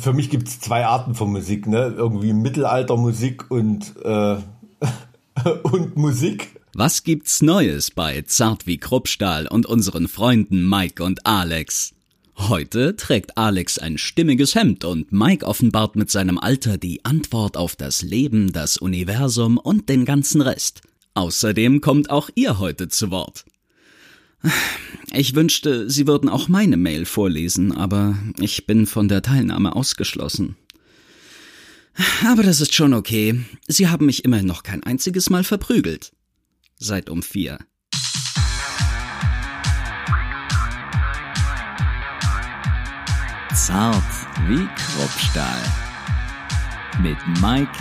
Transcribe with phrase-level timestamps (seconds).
[0.00, 1.94] für mich gibt es zwei Arten von Musik, ne?
[1.96, 4.36] Irgendwie Mittelaltermusik und, äh,
[5.62, 6.60] und Musik.
[6.72, 11.92] Was gibt's Neues bei Zart wie Kruppstahl und unseren Freunden Mike und Alex?
[12.36, 17.76] Heute trägt Alex ein stimmiges Hemd und Mike offenbart mit seinem Alter die Antwort auf
[17.76, 20.80] das Leben, das Universum und den ganzen Rest.
[21.14, 23.44] Außerdem kommt auch ihr heute zu Wort.
[25.12, 30.56] Ich wünschte, Sie würden auch meine Mail vorlesen, aber ich bin von der Teilnahme ausgeschlossen.
[32.24, 33.40] Aber das ist schon okay.
[33.66, 36.12] Sie haben mich immerhin noch kein einziges Mal verprügelt.
[36.76, 37.58] Seit um vier.
[43.54, 44.04] Zart
[44.48, 45.62] wie Kruppstahl.
[47.02, 47.72] Mit Mike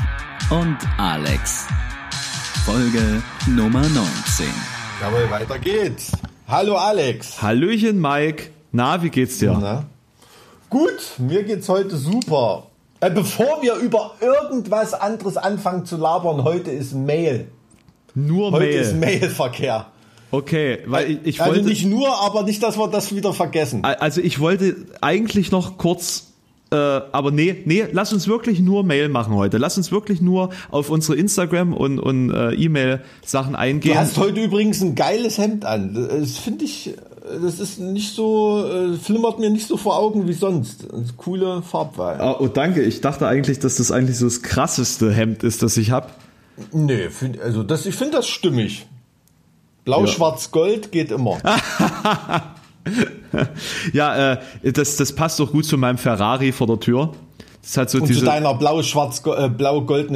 [0.50, 1.68] und Alex.
[2.66, 4.48] Folge Nummer 19.
[5.02, 6.12] Jawohl, weiter geht's.
[6.50, 7.40] Hallo Alex.
[7.44, 8.50] Hallöchen Mike.
[8.72, 9.56] Na, wie geht's dir?
[9.62, 9.86] Na?
[10.72, 12.64] Gut, mir geht's heute super.
[13.02, 17.50] Äh, bevor wir über irgendwas anderes anfangen zu labern, heute ist Mail.
[18.16, 18.80] Nur Heute Mail.
[18.80, 19.86] ist Mailverkehr.
[20.32, 23.84] Okay, weil ich, ich also wollte nicht nur, aber nicht, dass wir das wieder vergessen.
[23.84, 26.29] also ich wollte eigentlich noch kurz
[26.72, 29.58] äh, aber nee, nee, lass uns wirklich nur Mail machen heute.
[29.58, 33.94] Lass uns wirklich nur auf unsere Instagram und, und äh, E-Mail Sachen eingehen.
[33.94, 35.94] Du hast heute übrigens ein geiles Hemd an.
[35.96, 36.94] Das finde ich,
[37.42, 40.88] das ist nicht so, äh, flimmert mir nicht so vor Augen wie sonst.
[41.18, 42.22] Coole Farbwahl.
[42.22, 42.84] Ah, oh, danke.
[42.84, 46.08] Ich dachte eigentlich, dass das eigentlich so das krasseste Hemd ist, das ich habe.
[46.72, 48.86] Nee, find, also das, ich finde das stimmig.
[49.86, 50.08] Blau, Ja.
[50.08, 51.38] schwarz, gold geht immer.
[53.94, 54.38] Ja, äh,
[54.74, 57.12] das, das passt doch gut zu meinem Ferrari vor der Tür.
[57.62, 58.20] Das hat so Und diese.
[58.22, 59.50] zu deiner blau, schwarz, go- äh,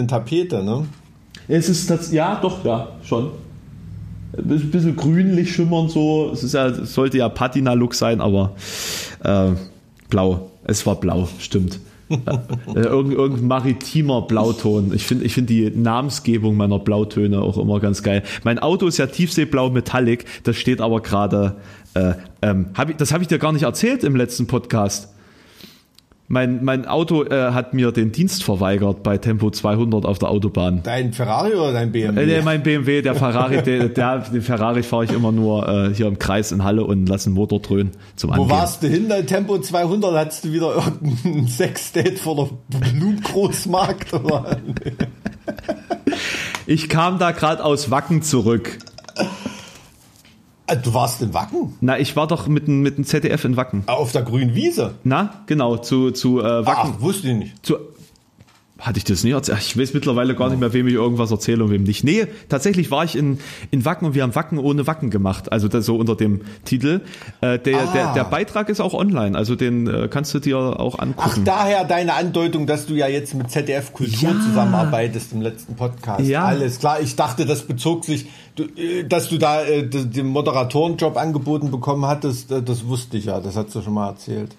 [0.08, 0.86] Tapete, ne?
[1.47, 3.31] Es ist das, ja, doch, ja, schon.
[4.38, 6.31] Ein bisschen- bisschen grünlich schimmernd so.
[6.33, 8.55] Es ist ja, es sollte ja Patina-Look sein, aber
[9.23, 9.52] äh,
[10.09, 10.50] blau.
[10.64, 11.80] Es war blau, stimmt.
[12.75, 14.92] Äh, irgend, irgendein maritimer Blauton.
[14.94, 18.23] Ich finde ich find die Namensgebung meiner Blautöne auch immer ganz geil.
[18.44, 21.58] Mein Auto ist ja Tiefseeblau Metallic, das steht aber gerade,
[21.93, 25.12] äh, ähm, hab ich, das habe ich dir gar nicht erzählt im letzten Podcast.
[26.30, 30.80] Mein, mein Auto äh, hat mir den Dienst verweigert bei Tempo 200 auf der Autobahn.
[30.82, 32.22] Dein Ferrari oder dein BMW?
[32.22, 35.94] Äh, nee, mein BMW, der Ferrari, der, der, den Ferrari fahre ich immer nur äh,
[35.94, 38.50] hier im Kreis in Halle und lasse den Motor dröhnen zum Wo Angehen.
[38.50, 39.10] warst du hin?
[39.10, 40.16] Dein Tempo 200?
[40.16, 44.14] Hattest du wieder irgendein Sexdate vor der Blutgroßmarkt?
[44.14, 44.58] Oder?
[46.66, 48.80] Ich kam da gerade aus Wacken zurück.
[50.73, 51.73] Ah, Du warst in Wacken?
[51.82, 53.84] Na, ich war doch mit dem mit dem ZDF in Wacken.
[53.88, 54.95] Auf der grünen Wiese?
[55.04, 56.94] Na, genau, zu, zu äh, Wacken.
[56.98, 57.66] Ach, wusste ich nicht.
[57.66, 57.78] Zu,
[58.80, 59.60] hatte ich das nicht erzählt?
[59.61, 62.04] Ich weiß mittlerweile gar nicht mehr, wem ich irgendwas erzähle und wem nicht.
[62.04, 63.38] Nee, tatsächlich war ich in,
[63.72, 65.52] in Wacken und wir haben Wacken ohne Wacken gemacht.
[65.52, 67.02] Also das so unter dem Titel.
[67.42, 67.94] Äh, der, Ah.
[67.94, 71.45] der, der Beitrag ist auch online, also den äh, kannst du dir auch Ach, angucken.
[71.45, 74.36] daher deine Andeutung, dass du ja jetzt mit ZDF Kultur Ja.
[74.42, 76.22] zusammenarbeitest im letzten Podcast.
[76.26, 76.45] Ja.
[76.45, 77.00] Alles klar.
[77.00, 78.26] Ich dachte, das bezog sich,
[78.58, 82.52] äh, dass du da äh, den Moderatorenjob angeboten bekommen hattest.
[82.52, 83.40] äh, Das wusste ich ja.
[83.40, 84.55] Das hast du schon mal erzählt.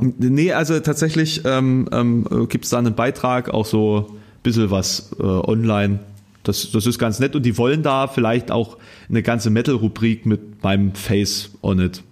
[0.00, 5.10] Nee, also tatsächlich ähm, ähm, gibt es da einen Beitrag, auch so ein bisschen was
[5.18, 6.00] äh, online.
[6.42, 8.76] Das, das ist ganz nett und die wollen da vielleicht auch
[9.08, 12.02] eine ganze Metal-Rubrik mit meinem Face on it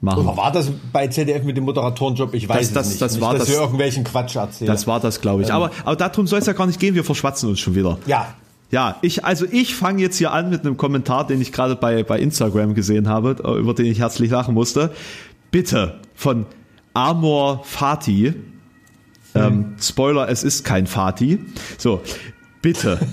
[0.00, 0.26] machen.
[0.26, 2.34] Oder war das bei ZDF mit dem Moderatorenjob?
[2.34, 3.02] Ich weiß Das- es das- nicht.
[3.02, 4.66] das nicht, war dass das- wir irgendwelchen Quatsch erzählen.
[4.70, 5.52] Das war das, glaube ich.
[5.52, 7.98] Aber, aber darum soll es ja gar nicht gehen, wir verschwatzen uns schon wieder.
[8.06, 8.34] ja.
[8.70, 12.04] Ja, ich, also ich fange jetzt hier an mit einem Kommentar, den ich gerade bei,
[12.04, 14.92] bei Instagram gesehen habe, äh, über den ich herzlich lachen musste.
[15.50, 16.46] Bitte von
[16.94, 18.34] Amor Fati.
[19.34, 21.38] Ähm, Spoiler, es ist kein Fati.
[21.78, 22.02] So,
[22.60, 23.00] bitte.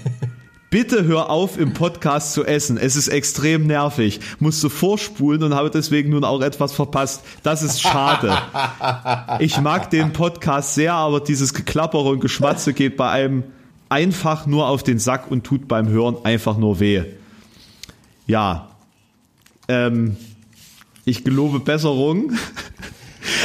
[0.71, 2.77] Bitte hör auf, im Podcast zu essen.
[2.77, 4.19] Es ist extrem nervig.
[4.39, 7.23] Musste vorspulen und habe deswegen nun auch etwas verpasst.
[7.41, 8.37] Das ist schade.
[9.39, 13.43] Ich mag den Podcast sehr, aber dieses Geklappere und Geschmatze geht bei einem
[13.87, 17.03] einfach nur auf den Sack und tut beim Hören einfach nur weh.
[18.27, 18.69] Ja.
[19.67, 20.17] Ähm,
[21.05, 22.33] ich gelobe Besserung.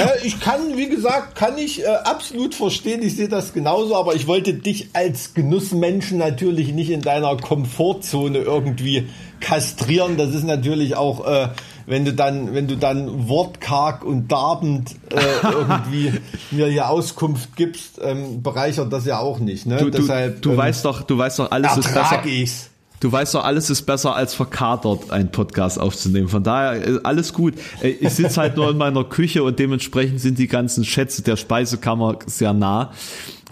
[0.00, 3.03] Äh, ich kann, wie gesagt, kann ich äh, absolut verstehen.
[3.03, 8.38] Ich sehe das genauso, aber ich wollte dich als Genussmenschen natürlich nicht in deiner Komfortzone
[8.38, 9.08] irgendwie
[9.41, 10.17] kastrieren.
[10.17, 11.49] Das ist natürlich auch, äh,
[11.87, 16.12] wenn du dann, wenn du dann wortkarg und darbend äh, irgendwie
[16.50, 19.67] mir hier Auskunft gibst, ähm, bereichert das ja auch nicht.
[19.67, 19.76] Ne?
[19.76, 22.23] Du, du, Deshalb du ähm, weißt doch, du weißt doch, alles ist besser.
[22.25, 22.70] ich's.
[23.04, 26.28] Du weißt doch, alles ist besser als verkatert, einen Podcast aufzunehmen.
[26.28, 27.52] Von daher, äh, alles gut.
[27.82, 31.36] Äh, Ich sitze halt nur in meiner Küche und dementsprechend sind die ganzen Schätze der
[31.36, 32.92] Speisekammer sehr nah.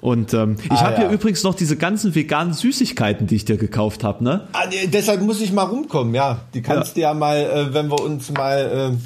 [0.00, 0.98] Und ähm, ich Ah, habe ja.
[1.00, 4.48] hier übrigens noch diese ganzen veganen Süßigkeiten, die ich dir gekauft habe, ne?
[4.54, 6.40] Ah, nee, deshalb muss ich mal rumkommen, ja.
[6.54, 8.96] Die kannst du ja mal, äh, wenn wir uns mal äh,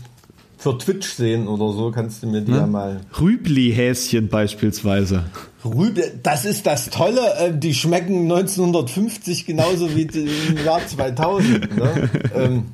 [0.66, 3.00] für Twitch sehen oder so, kannst du mir die ja mal.
[3.20, 5.22] Rübli-Häschen beispielsweise.
[5.64, 11.76] Rübe, das ist das Tolle, äh, die schmecken 1950 genauso wie im Jahr 2000.
[11.76, 12.10] Ne?
[12.34, 12.64] ähm,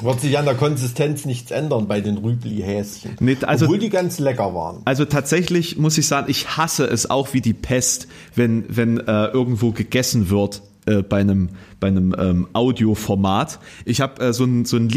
[0.00, 3.16] wird sich an der Konsistenz nichts ändern bei den Rübli-Häschen.
[3.18, 4.82] Nee, also- obwohl die ganz lecker waren.
[4.84, 8.06] Also tatsächlich muss ich sagen, ich hasse es auch wie die Pest,
[8.36, 11.50] wenn, wenn äh, irgendwo gegessen wird äh, bei einem,
[11.80, 13.58] bei einem ähm, Audioformat.
[13.86, 14.88] Ich habe äh, so ein, so ein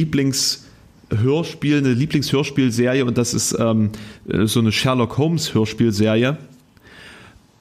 [1.09, 3.91] Lieblingshörspiel, eine Lieblingshörspielserie und das ist ähm,
[4.27, 6.37] äh, so eine Sherlock Holmes Hörspielserie.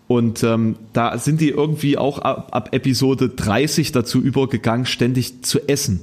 [0.06, 5.66] Und ähm, da sind die irgendwie auch ab, ab Episode 30 dazu übergegangen, ständig zu
[5.66, 6.00] essen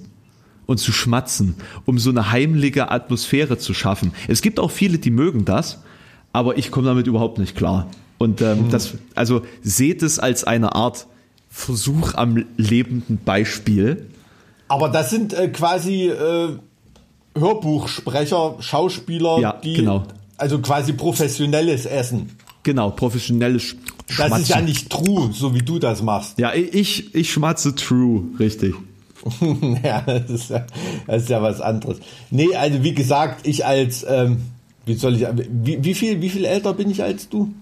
[0.66, 1.56] und zu schmatzen,
[1.86, 4.12] um so eine heimliche Atmosphäre zu schaffen.
[4.28, 5.84] Es gibt auch viele, die mögen das,
[6.34, 7.92] aber ich komme damit überhaupt nicht klar.
[8.18, 11.08] Und ähm, das, also seht es als eine Art
[11.50, 14.08] Versuch am lebenden Beispiel.
[14.68, 16.58] Aber das sind äh, quasi äh,
[17.38, 20.04] Hörbuchsprecher, Schauspieler, Ja, die genau.
[20.38, 22.32] also quasi professionelles Essen.
[22.64, 23.76] Genau, professionelles Sch
[24.08, 24.42] Das Schmatzen.
[24.44, 26.38] ist ja nicht true, so wie du das machst.
[26.38, 28.76] ja, ich, ich schmatze true, richtig.
[29.84, 30.66] ja, das ist ja,
[31.08, 31.98] das ist ja was anderes.
[32.32, 34.38] Nee, also wie gesagt, ich als, ähm,
[34.86, 35.26] wie soll ich,
[35.64, 37.54] wie, wie viel, wie viel älter bin ich als du?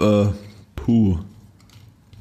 [0.00, 0.26] Äh,
[0.76, 1.18] puh.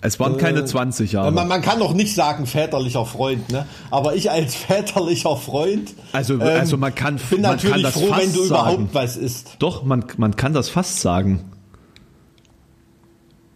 [0.03, 1.31] Es waren keine Äh, 20 Jahre.
[1.31, 3.67] Man, man kann doch nicht sagen väterlicher Freund, ne?
[3.91, 5.93] Aber ich als väterlicher Freund.
[6.11, 8.73] Also- also man kann- bin man natürlich kann das froh, wenn du sagen.
[8.73, 9.57] überhaupt was isst.
[9.59, 11.41] Doch, man, man kann das fast sagen.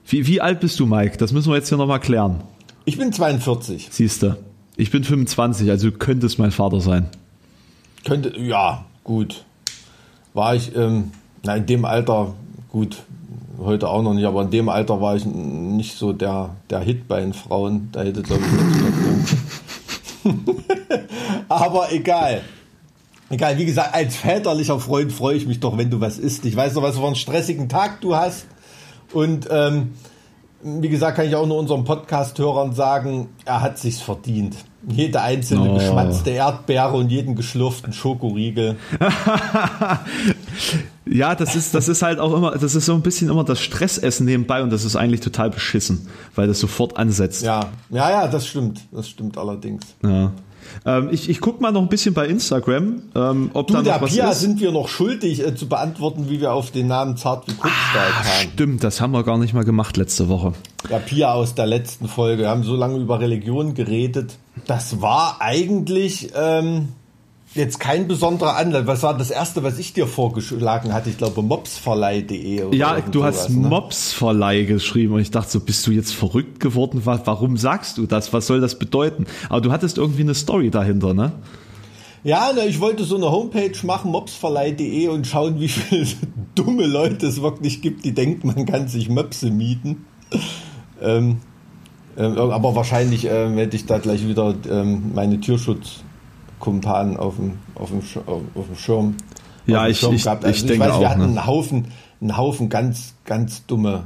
[0.08, 1.18] Wie, wie alt bist du, Mike?
[1.18, 2.42] Das müssen wir jetzt hier nochmal klären.
[2.86, 3.88] Ich bin 42.
[3.92, 4.38] Siehst du.
[4.78, 7.08] Ich bin 25, also du könntest mein Vater sein.
[8.04, 9.46] Könnte, ja, gut.
[10.36, 11.12] War ich, ähm,
[11.44, 12.36] na, in dem Alter,
[12.70, 13.02] gut,
[13.60, 17.08] heute auch noch nicht, aber in dem Alter war ich nicht so der, der Hit
[17.08, 17.90] bei den Frauen.
[17.92, 21.02] Da hätte, glaube ich, nichts mehr
[21.50, 22.42] Aber egal.
[23.30, 26.46] Egal, wie gesagt, als väterlicher Freund freue ich mich doch, wenn du was isst.
[26.46, 28.46] Ich weiß noch, was für einen stressigen Tag du hast.
[29.14, 29.94] Und ähm,
[30.68, 34.56] wie gesagt, kann ich auch nur unseren Podcast-Hörern sagen, er hat sich's verdient.
[34.88, 35.76] Jede einzelne Oh.
[35.76, 38.76] geschmatzte Erdbeere und jeden geschlürften Schokoriegel.
[41.08, 43.60] Ja, das ist, das ist halt auch immer, das ist so ein bisschen immer das
[43.60, 47.44] Stressessen nebenbei und das ist eigentlich total beschissen, weil das sofort ansetzt.
[47.44, 47.60] Ja,
[47.92, 48.82] ja, ja, das stimmt.
[48.92, 49.84] Das stimmt allerdings.
[50.04, 50.32] Ja.
[50.86, 53.94] Ähm, ich ich gucke mal noch ein bisschen bei Instagram, ähm, ob Du, da der
[53.96, 54.42] noch was Pia ist.
[54.42, 58.10] sind wir noch schuldig äh, zu beantworten, wie wir auf den Namen Zart wie Kurzstahl
[58.12, 58.52] kamen.
[58.54, 60.54] Stimmt, das haben wir gar nicht mal gemacht letzte Woche.
[60.90, 62.44] Der Pia aus der letzten Folge.
[62.44, 64.38] Wir haben so lange über Religion geredet.
[64.68, 66.90] Das war eigentlich ähm,
[67.56, 68.86] jetzt kein besonderer Anlass.
[68.86, 71.10] Was war das erste, was ich dir vorgeschlagen hatte?
[71.10, 72.64] Ich glaube, mopsverleih.de.
[72.66, 73.68] oder Ja, du sowas, hast ne?
[73.68, 77.06] Mobsverleih geschrieben und ich dachte so, bist du jetzt verrückt geworden?
[77.06, 78.34] Wa- Warum sagst du das?
[78.34, 79.26] Was soll das bedeuten?
[79.50, 81.32] Aber du hattest irgendwie eine Story dahinter, ne?
[82.24, 86.08] Ja, ne, ich wollte so eine Homepage machen, mopsverleih.de und schauen, wie viele
[86.56, 90.06] dumme Leute es wirklich gibt, die denken, man kann sich Möpse mieten.
[91.02, 91.38] Ähm,
[92.18, 95.40] ähm, aber wahrscheinlich ähm, hätte ich da gleich wieder ähm, meine
[96.60, 99.16] Tierschutzkumpanen auf dem, auf dem, auf, dem Schirm.
[99.68, 100.46] Ja, auf dem ich- Schirm ich- gehabt.
[100.48, 101.26] ich denke weiß, wir auch, hatten ne?
[101.28, 101.88] einen Haufen,
[102.22, 104.04] einen Haufen ganz, ganz dumme,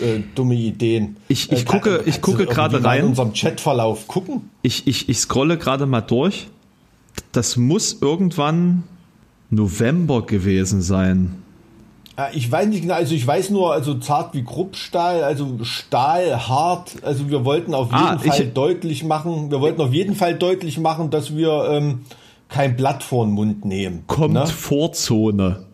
[0.00, 1.16] äh, dumme Ideen.
[1.28, 3.00] Ich- ich Äh, gucke- ich gucke irgendwie gerade rein.
[3.00, 4.50] In unserem Chatverlauf gucken.
[4.62, 6.48] Ich, ich, ich scrolle gerade mal durch.
[7.32, 8.84] Das muss irgendwann
[9.50, 11.36] November gewesen sein.
[12.16, 16.48] Ja, Ich weiß nicht genau, also ich weiß nur, also zart wie Kruppstahl, also Stahl,
[16.48, 16.92] hart.
[17.02, 20.78] Also wir wollten auf jeden Ah, Fall deutlich machen, wir wollten auf jeden Fall deutlich
[20.78, 22.00] machen, dass wir ähm,
[22.48, 24.04] kein Blatt vor den Mund nehmen.
[24.06, 24.46] Kommt ne?
[24.46, 25.66] Vorzone.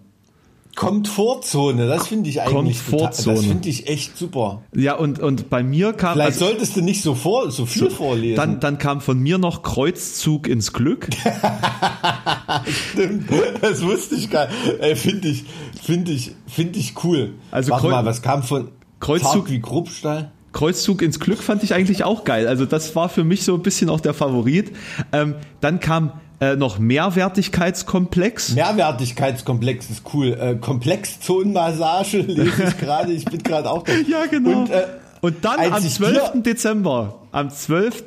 [0.80, 3.36] Komfortzone, das finde ich eigentlich total, Komfortzone.
[3.36, 4.62] das finde ich echt super.
[4.74, 6.14] Ja, und, und bei mir kam.
[6.14, 8.36] Vielleicht also- solltest du nicht so vor, so viel vorlesen.
[8.36, 11.08] dann, dann kam von mir noch Kreuzzug ins Glück.
[12.92, 13.28] Stimmt,
[13.60, 14.98] das wusste ich gar nicht.
[14.98, 15.44] Finde ich,
[15.82, 17.34] finde ich, finde ich cool.
[17.50, 18.70] Also Warte Kreu- mal, was kam von
[19.00, 20.32] Kreuzzug- zart wie Kruppstahl?
[20.52, 22.48] Kreuzzug ins Glück fand ich eigentlich auch geil.
[22.48, 24.72] Also das war für mich so ein bisschen auch der Favorit.
[25.12, 28.54] Ähm, dann kam äh, noch Mehrwertigkeitskomplex.
[28.54, 30.28] Mehrwertigkeitskomplex ist cool.
[30.40, 33.12] Äh, Komplexzonenmassage lese ich gerade.
[33.12, 33.92] Ich bin gerade auch da.
[34.08, 34.60] Ja, genau.
[34.62, 34.86] Und, äh,
[35.20, 36.32] Und dann am ich 12.
[36.32, 38.04] dir- Dezember, am 12.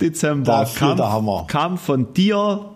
[0.00, 2.70] Dezember kam, kam von dir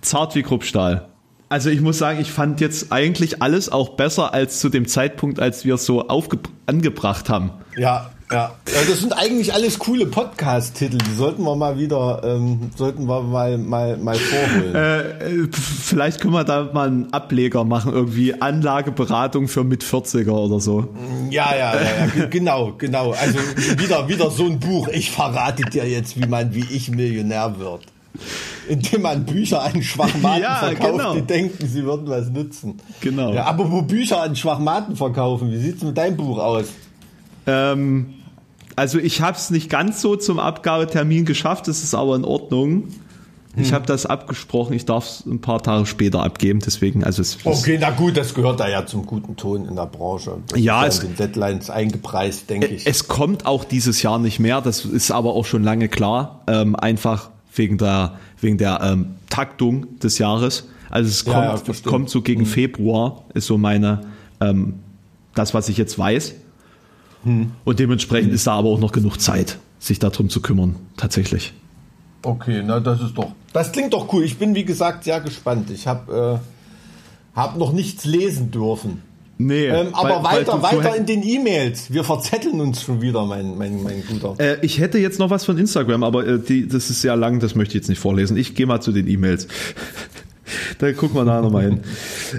[0.00, 1.08] zart wie Kruppstahl.
[1.48, 5.38] Also ich muss sagen, ich fand jetzt eigentlich alles auch besser als zu dem Zeitpunkt,
[5.40, 7.50] als wir es so aufge angebracht haben.
[7.76, 8.52] ja, ja.
[8.88, 10.98] Das sind eigentlich alles coole Podcast-Titel.
[10.98, 14.74] Die sollten wir mal wieder, ähm, sollten wir mal, mal, mal vorholen.
[14.74, 20.60] Äh, vielleicht können wir da mal einen Ableger machen, irgendwie Anlageberatung für mit 40er oder
[20.60, 20.88] so.
[21.30, 23.12] Ja, ja, ja, ja, ge- genau, genau.
[23.12, 23.38] Also
[23.78, 24.88] wieder, wieder so ein Buch.
[24.88, 27.82] Ich verrate dir jetzt, wie man, wie ich Millionär wird.
[28.68, 31.14] indem man Bücher an Schwachmaten Ja, verkauft, genau.
[31.14, 32.80] die denken, sie würden was nützen.
[33.00, 33.32] Genau.
[33.32, 36.66] Ja, aber wo Bücher an Schwachmaten verkaufen, wie sieht's mit deinem Buch aus?
[37.46, 38.14] Ähm,
[38.76, 42.88] also ich habe es nicht ganz so zum Abgabetermin geschafft, das ist aber in Ordnung.
[43.56, 43.74] Ich Hm.
[43.76, 47.78] habe das abgesprochen, ich darf es ein paar Tage später abgeben, deswegen, also es, Okay,
[47.80, 50.38] na gut, das gehört da ja zum guten Ton in der Branche.
[50.48, 52.84] Das Ja, ist es- in den Deadlines eingepreist, denke ich.
[52.84, 56.74] Es kommt auch dieses Jahr nicht mehr, das ist aber auch schon lange klar, ähm,
[56.74, 60.66] einfach wegen der, wegen der ähm, Taktung des Jahres.
[60.90, 61.90] Also es Ja, kommt, ja, verstehe.
[61.92, 64.00] kommt so gegen Februar, ist so meine,
[64.40, 64.80] ähm,
[65.36, 66.34] das, was ich jetzt weiß.
[67.64, 71.52] Und dementsprechend ist da aber auch noch genug Zeit, sich darum zu kümmern, tatsächlich.
[72.22, 73.32] Okay, na das ist doch.
[73.52, 74.24] Das klingt doch cool.
[74.24, 75.70] Ich bin wie gesagt sehr gespannt.
[75.70, 76.40] Ich habe
[77.34, 79.02] äh, hab noch nichts lesen dürfen.
[79.36, 81.92] Nee, Ähm, aber weil- weil weiter, du weiter in den E-Mails.
[81.92, 84.36] Wir verzetteln uns schon wieder, mein, mein, mein Guter.
[84.38, 87.40] Äh, ich hätte jetzt noch was von Instagram, aber äh, die, das ist sehr lang,
[87.40, 88.36] das möchte ich jetzt nicht vorlesen.
[88.36, 89.48] Ich gehe mal zu den E-Mails.
[90.78, 91.80] da gucken wir da nochmal hin.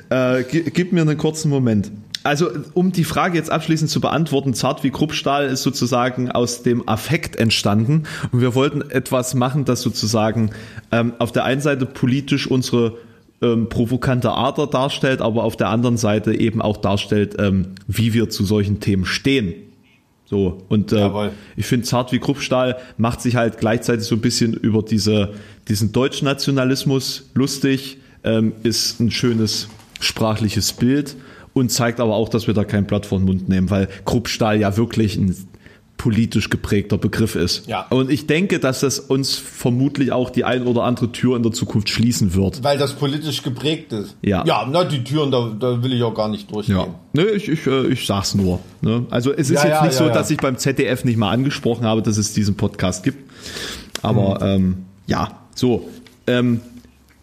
[0.09, 1.91] Äh, gi- gib mir einen kurzen Moment.
[2.25, 6.89] Also, um die Frage jetzt abschließend zu beantworten, Zart wie Kruppstahl ist sozusagen aus dem
[6.89, 10.49] Affekt entstanden und wir wollten etwas machen, das sozusagen
[10.91, 12.97] ähm, auf der einen Seite politisch unsere
[13.43, 18.27] ähm, provokante Ader darstellt, aber auf der anderen Seite eben auch darstellt, ähm, wie wir
[18.27, 19.53] zu solchen Themen stehen.
[20.25, 21.31] So, und äh, Jawohl.
[21.55, 25.33] ich finde, Zart wie Kruppstahl macht sich halt gleichzeitig so ein bisschen über diese,
[25.67, 29.67] diesen Deutschnationalismus lustig, ähm, ist ein schönes
[29.99, 31.15] sprachliches Bild
[31.55, 34.59] und zeigt aber auch, dass wir da kein Blatt vor den Mund nehmen, weil Kruppstahl
[34.59, 35.35] ja wirklich ein
[35.97, 37.67] politisch geprägter Begriff ist.
[37.67, 37.87] Ja.
[37.89, 41.53] Und ich denke, dass das uns vermutlich auch die ein oder andere Tür in der
[41.53, 42.61] Zukunft schließen wird.
[42.65, 44.17] Weil das politisch geprägt ist.
[44.21, 44.43] Ja.
[44.45, 46.75] Ja, na, die Türen, da, da will ich auch gar nicht durchgehen.
[46.75, 46.87] Ja.
[47.13, 48.59] Nee, ich, ich, äh, ich sag's nur.
[48.81, 49.05] Ne?
[49.09, 51.31] Also es ist Ja, jetzt ja, nicht ja, so, dass ich beim ZDF nicht mal
[51.31, 53.31] angesprochen habe, dass es diesen Podcast gibt.
[54.01, 54.47] Aber Mhm.
[54.65, 55.89] ähm, ja, so.
[56.27, 56.59] Ähm,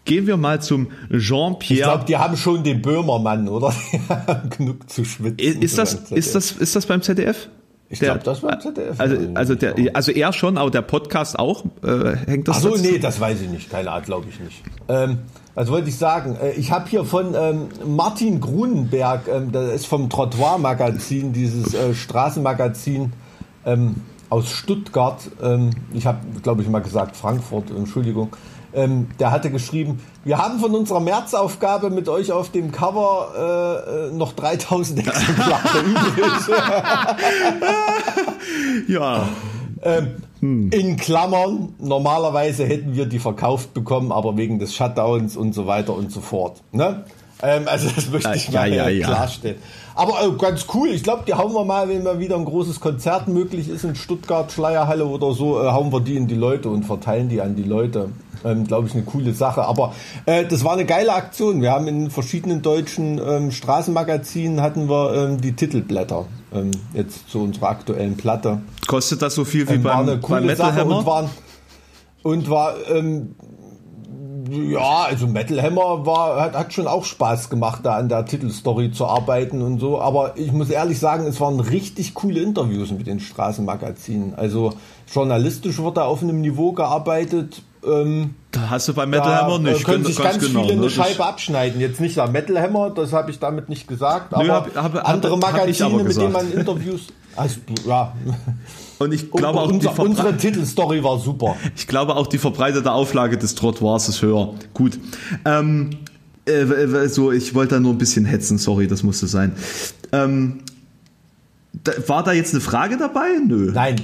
[0.05, 1.89] gehen wir mal zum Ich Jean-Pierre.
[1.91, 3.73] glaube, die haben schon den Böhmermann, oder?
[4.57, 5.61] Genug zu schwitzen.
[5.61, 7.49] Ist, das, beim ist, das, ist das beim ZDF?
[7.89, 8.99] Ich glaube, das war ZDF.
[8.99, 11.63] Also, also, der, also er schon, aber der Podcast auch?
[11.83, 12.81] Äh, hängt das Ach so, dazu?
[12.81, 13.69] nee, das weiß ich nicht.
[13.69, 14.63] Keine Ahnung, glaube ich nicht.
[14.87, 15.19] Ähm,
[15.53, 16.35] was wollte ich sagen?
[16.41, 21.93] Äh, Ich habe hier von ähm, Martin Grunenberg, ähm, das ist vom Trottoir-Magazin, dieses äh,
[21.93, 23.13] Straßenmagazin
[23.65, 23.95] ähm,
[24.29, 25.29] aus Stuttgart.
[25.43, 28.35] Ähm, ich habe, glaube ich, mal gesagt Frankfurt, Entschuldigung.
[28.75, 34.07] Ähm, der hatte geschrieben, wir haben von unserer Märzaufgabe mit euch auf dem Cover äh,
[34.07, 36.57] äh, noch 3000 Exemplare übrig.
[38.87, 39.27] Ja.
[40.41, 45.93] In Klammern, normalerweise hätten wir die verkauft bekommen, aber wegen des Shutdowns und so weiter
[45.95, 46.61] und so fort.
[46.71, 47.03] Ne?
[47.43, 49.05] Ähm, also das möchte ich mal ja, ja.
[49.05, 49.57] klarstellen.
[49.95, 52.79] Aber äh, ganz cool, ich glaube, die hauen wir mal, wenn mal wieder ein großes
[52.79, 56.69] Konzert möglich ist in Stuttgart, Schleierhalle oder so, äh, hauen wir die in die Leute
[56.69, 58.09] und verteilen die an die Leute.
[58.45, 59.63] Ähm, glaube ich, eine coole Sache.
[59.63, 59.93] Aber
[60.25, 61.61] äh, das war eine geile Aktion.
[61.61, 66.25] Wir haben in verschiedenen deutschen ähm, Straßenmagazinen hatten wir ähm, die Titelblätter.
[66.53, 68.61] Ähm, jetzt zu unserer aktuellen Platte.
[68.87, 70.97] Kostet das so viel wie Ähm, war beim, eine beim coole Metal Sache Hammer?
[70.97, 71.29] und war,
[72.23, 73.35] und war ähm,
[74.53, 78.91] ja, also Metal Hammer war, hat, hat schon auch Spaß gemacht, da an der Titelstory
[78.91, 79.99] zu arbeiten und so.
[80.01, 84.35] Aber ich muss ehrlich sagen, es waren richtig coole Interviews mit den Straßenmagazinen.
[84.35, 84.73] Also
[85.13, 87.61] journalistisch wird da auf einem Niveau gearbeitet.
[87.85, 89.83] Ähm, Da hast du beim Metal da Hammer nicht.
[89.83, 90.81] können ganz- sich ganz, genau, viele ne?
[90.83, 91.81] eine Scheibe abschneiden.
[91.81, 95.37] Jetzt nicht der Metal Hammer, das habe ich damit nicht gesagt, aber hab- hab- andere
[95.37, 96.51] Magazine, aber mit denen man.
[96.51, 97.07] Interviews.
[97.35, 98.13] Also, ja.
[99.03, 101.55] Und ich glaube auch, die unser, unsere Titelstory war super.
[101.75, 104.53] Ich glaube auch die verbreitete Auflage des Trottoirs ist höher.
[104.73, 104.99] Gut.
[105.45, 105.91] Ähm,
[106.45, 109.53] äh, so, ich wollte da nur ein bisschen hetzen, sorry, das musste sein.
[110.11, 110.59] Ähm,
[111.71, 113.27] da, war da jetzt eine Frage dabei?
[113.45, 113.71] Nö.
[113.73, 113.95] Nein.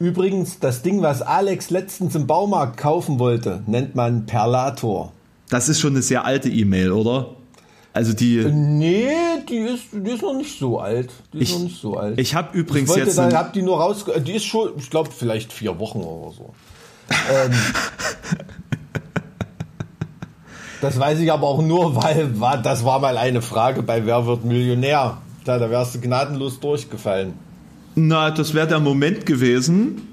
[0.00, 5.12] Übrigens, das Ding, was Alex letztens im Baumarkt kaufen wollte, nennt man Perlator.
[5.48, 7.36] Das ist schon eine sehr alte E-Mail, oder?
[7.94, 8.38] Also die.
[8.50, 9.08] Nee,
[9.48, 11.10] die ist, die ist noch nicht so alt.
[11.32, 12.18] Die ist Ich- noch nicht so alt.
[12.18, 13.18] Ich habe ich übrigens wollte jetzt.
[13.18, 16.32] da, einen- hab die nur raus, die ist schon, ich glaube, vielleicht vier Wochen oder
[16.32, 16.54] so.
[17.10, 17.52] ähm,
[20.80, 24.26] das weiß ich aber auch nur, weil war, das war mal eine Frage bei Wer
[24.26, 25.18] wird Millionär.
[25.44, 27.34] Da, da wärst du gnadenlos durchgefallen.
[27.94, 30.11] Na, das wäre der Moment gewesen,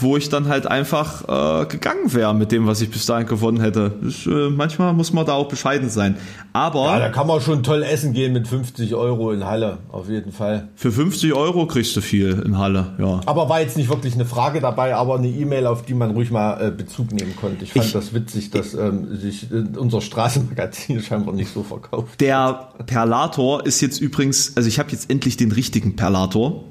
[0.00, 1.22] wo ich dann halt einfach
[1.62, 3.92] äh, gegangen wäre mit dem, was ich bis dahin gewonnen hätte.
[4.02, 6.16] Das, äh, manchmal muss man da auch bescheiden sein.
[6.52, 10.08] Aber Ja, da kann man schon toll essen gehen mit 50 Euro in Halle, auf
[10.08, 10.68] jeden Fall.
[10.76, 13.20] für 50 Euro kriegst du viel in Halle, ja.
[13.26, 16.30] Aber war jetzt nicht wirklich eine Frage dabei, aber eine E-Mail, auf die man ruhig
[16.30, 17.64] mal äh, Bezug nehmen konnte.
[17.64, 22.20] Ich fand Ich- das witzig, dass ähm, sich äh, unser Straßenmagazin scheinbar nicht so verkauft.
[22.20, 26.64] Der Perlator ist jetzt übrigens, also ich habe jetzt endlich den richtigen Perlator.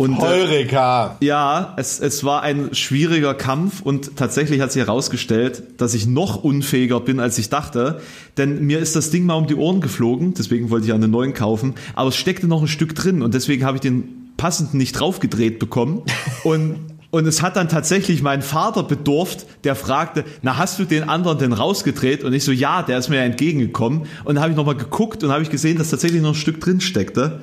[0.00, 1.18] Und, äh, Heureka.
[1.20, 6.42] Ja, es, es war ein schwieriger Kampf und tatsächlich hat sich herausgestellt, dass ich noch
[6.42, 8.00] unfähiger bin, als ich dachte.
[8.38, 11.34] Denn mir ist das Ding mal um die Ohren geflogen, deswegen wollte ich einen neuen
[11.34, 11.74] kaufen.
[11.94, 15.58] Aber es steckte noch ein Stück drin und deswegen habe ich den passenden nicht draufgedreht
[15.58, 16.02] bekommen.
[16.44, 16.76] Und
[17.12, 21.38] und es hat dann tatsächlich mein Vater bedurft, der fragte, na hast du den anderen
[21.38, 22.22] denn rausgedreht?
[22.22, 24.02] Und ich so, ja, der ist mir ja entgegengekommen.
[24.24, 26.60] Und dann habe ich nochmal geguckt und habe ich gesehen, dass tatsächlich noch ein Stück
[26.60, 27.40] drin steckte.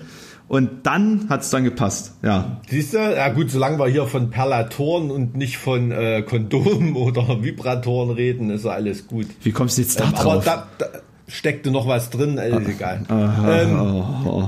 [0.47, 2.61] Und dann hat es dann gepasst, ja.
[2.69, 2.97] Siehst du?
[2.97, 8.49] Ja gut, solange wir hier von Perlatoren und nicht von äh, Kondomen oder Vibratoren reden,
[8.49, 9.27] ist ja alles gut.
[9.43, 10.45] Wie kommst du jetzt da Ähm, aber drauf?
[10.45, 10.85] da, da
[11.27, 13.03] steckte noch was drin, äh, ist egal.
[13.09, 14.47] Aha, Ähm, oh,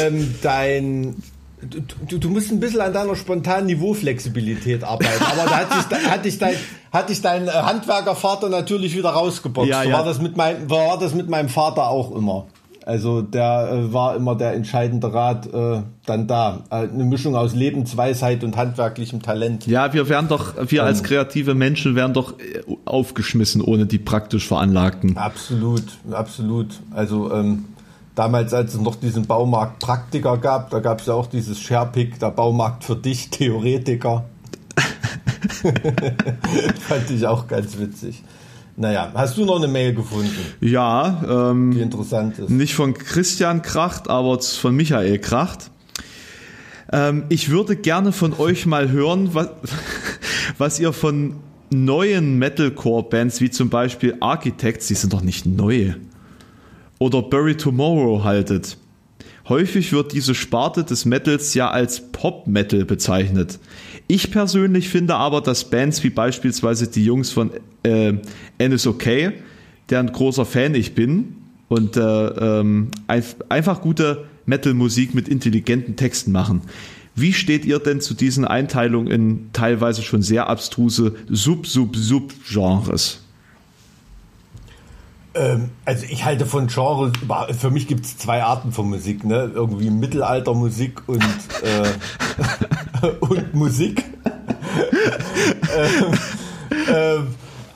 [0.00, 1.16] ähm, dein
[1.60, 5.22] du, du, musst ein bisschen an deiner spontanen Niveauflexibilität arbeiten.
[5.22, 6.54] Aber da hat dich, da hat dich dein,
[6.92, 9.68] hat dich dein äh, Handwerkervater natürlich wieder rausgeboxt.
[9.68, 9.96] Ja, so ja.
[9.96, 12.46] War, das mit meinem, war das mit meinem Vater auch immer.
[12.88, 16.64] Also der äh, war immer der entscheidende Rat äh, dann da.
[16.70, 19.66] Äh, eine Mischung aus Lebensweisheit und handwerklichem Talent.
[19.66, 20.86] Ja, wir wären doch, wir Ähm.
[20.86, 25.18] als kreative Menschen wären doch äh, aufgeschmissen ohne die praktisch Veranlagten.
[25.18, 26.68] Absolut, absolut.
[26.90, 27.66] Also ähm,
[28.14, 32.18] damals, als es noch diesen Baumarkt Praktiker gab, da gab es ja auch dieses Sharepick,
[32.18, 34.24] der Baumarkt für dich, Theoretiker.
[36.88, 38.22] Fand ich auch ganz witzig.
[38.80, 40.30] Naja, hast du noch eine Mail gefunden,
[40.60, 42.48] Ja, ähm, die interessant ist?
[42.48, 45.72] nicht von Christian Kracht, aber von Michael Kracht.
[46.92, 49.48] Ähm, ich würde gerne von euch mal hören, was,
[50.58, 51.34] was ihr von
[51.70, 55.94] neuen Metalcore-Bands wie zum Beispiel Architects, die sind doch nicht neu,
[57.00, 58.78] oder Bury Tomorrow haltet.
[59.48, 63.58] Häufig wird diese Sparte des Metals ja als Pop-Metal bezeichnet.
[64.08, 67.50] Ich persönlich finde aber, dass Bands wie beispielsweise die Jungs von
[67.82, 68.14] äh,
[68.58, 69.34] NSOK,
[69.90, 71.36] deren großer Fan ich bin,
[71.68, 76.62] und äh, ähm, einf einfach gute Metal-Musik mit intelligenten Texten machen.
[77.14, 83.20] Wie steht ihr denn zu diesen Einteilungen in teilweise schon sehr abstruse Sub-Sub-Sub-Genres?
[85.38, 89.24] Ähm, also ich halte von Genres, über- für mich gibt es zwei Arten von Musik,
[89.24, 89.50] ne?
[89.54, 91.22] Irgendwie Mittelaltermusik und,
[91.62, 94.04] äh, und Musik.
[95.76, 96.18] ähm,
[96.92, 97.26] ähm,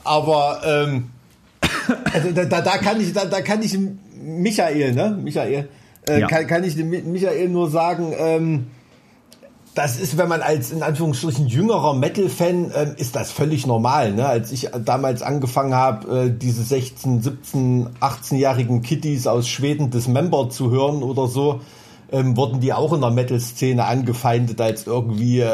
[0.03, 1.09] aber ähm,
[2.13, 3.77] also da, da, da kann ich, da, da kann ich
[4.21, 5.17] Michael, ne?
[5.21, 5.69] Michael,
[6.09, 6.27] äh, Ja.
[6.27, 8.67] kann, kann ich dem Michael nur sagen, ähm,
[9.75, 14.13] das ist, wenn man als in Anführungsstrichen jüngerer Metal-Fan, ähm, ist das völlig normal.
[14.13, 14.25] Ne?
[14.25, 20.69] Als ich damals angefangen habe, äh, diese 16, 17, 18-jährigen Kitties aus Schweden Dismember zu
[20.69, 21.61] hören oder so,
[22.11, 25.49] ähm, wurden die auch in der Metal-Szene angefeindet als irgendwie äh,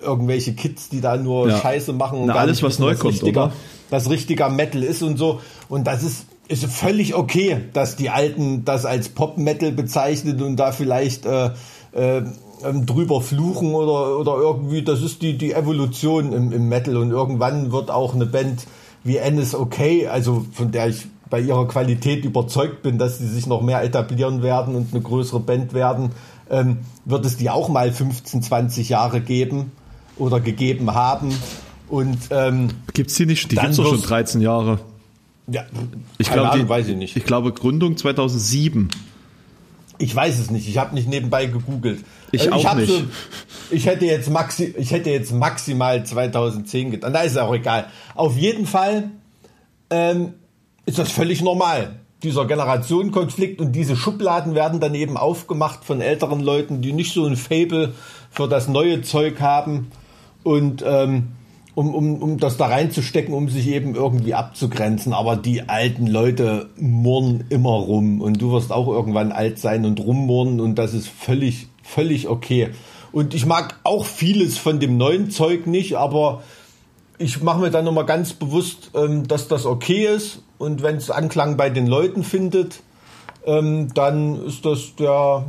[0.00, 1.58] irgendwelche Kids, die da nur Ja.
[1.58, 2.20] Scheiße machen.
[2.20, 3.52] und Na, alles, was neu kommt, oder?
[3.90, 5.40] was richtiger Metal ist und so.
[5.68, 10.70] Und das ist, ist völlig okay, dass die Alten das als Pop-Metal bezeichnen und da
[10.70, 11.50] vielleicht äh,
[11.92, 12.22] äh,
[12.64, 17.10] ähm, drüber fluchen oder, oder irgendwie, das ist die, die Evolution im, im Metal und
[17.10, 18.66] irgendwann wird auch eine Band
[19.04, 19.78] wie NSOK,
[20.10, 24.42] also von der ich bei ihrer Qualität überzeugt bin, dass sie sich noch mehr etablieren
[24.42, 26.10] werden und eine größere Band werden,
[26.50, 29.70] ähm, wird es die auch mal 15, 20 Jahre geben
[30.16, 31.32] oder gegeben haben.
[31.88, 33.50] Und ähm, Gibt's die nicht?
[33.50, 34.80] Die gibt's doch schon wirst- 13 Jahre.
[35.48, 35.62] ja,
[36.18, 37.16] Ich glaube, weiß ich nicht.
[37.16, 38.88] Ich glaube Gründung 2007.
[40.00, 40.66] Ich weiß es nicht.
[40.66, 42.02] Ich habe nicht nebenbei gegoogelt.
[42.32, 43.04] Ich auch hab nicht.
[43.70, 47.12] ich hätte jetzt maxi, ich hätte jetzt maximal 2010 getan.
[47.12, 47.86] Da ist auch egal.
[48.14, 49.10] Auf jeden Fall
[49.90, 50.34] ähm,
[50.86, 51.96] ist das völlig normal.
[52.22, 57.26] Dieser Generationenkonflikt und diese Schubladen werden dann eben aufgemacht von älteren Leuten, die nicht so
[57.26, 57.92] ein Fable
[58.30, 59.90] für das neue Zeug haben
[60.42, 61.28] und ähm,
[61.80, 65.14] um, um, um das da reinzustecken, um sich eben irgendwie abzugrenzen.
[65.14, 69.98] Aber die alten Leute murren immer rum und du wirst auch irgendwann alt sein und
[69.98, 72.68] rummurren und das ist völlig, völlig okay.
[73.12, 76.42] Und ich mag auch vieles von dem neuen Zeug nicht, aber
[77.16, 81.10] ich mache mir dann nochmal ganz bewusst, ähm, dass das okay ist und wenn es
[81.10, 82.82] Anklang bei den Leuten findet,
[83.46, 85.46] ähm, dann ist das der,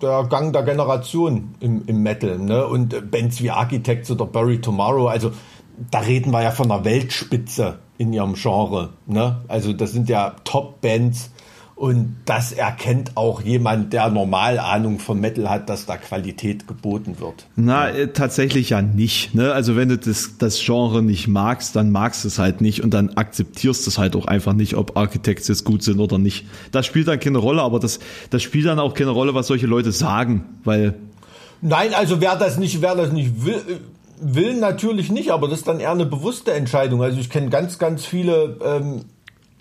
[0.00, 2.38] der Gang der Generation im, im Metal.
[2.38, 2.66] Ne?
[2.66, 5.32] Und äh, Bands wie Architects oder Bury Tomorrow, also
[5.90, 8.90] da reden wir ja von einer Weltspitze in ihrem Genre.
[9.06, 9.38] Ne?
[9.48, 11.30] Also das sind ja Top-Bands
[11.76, 17.20] und das erkennt auch jemand, der normal Ahnung von Metal hat, dass da Qualität geboten
[17.20, 17.46] wird.
[17.54, 19.34] Na, äh, tatsächlich ja nicht.
[19.34, 19.52] Ne?
[19.52, 22.94] Also wenn du das, das Genre nicht magst, dann magst du es halt nicht und
[22.94, 26.46] dann akzeptierst du es halt auch einfach nicht, ob Architects jetzt gut sind oder nicht.
[26.72, 29.66] Das spielt dann keine Rolle, aber das, das spielt dann auch keine Rolle, was solche
[29.66, 30.94] Leute sagen, weil
[31.60, 33.80] Nein, also wer das nicht, wer das nicht will,
[34.20, 37.02] will natürlich nicht, aber das ist dann eher eine bewusste Entscheidung.
[37.02, 39.04] Also ich kenne ganz, ganz viele ähm,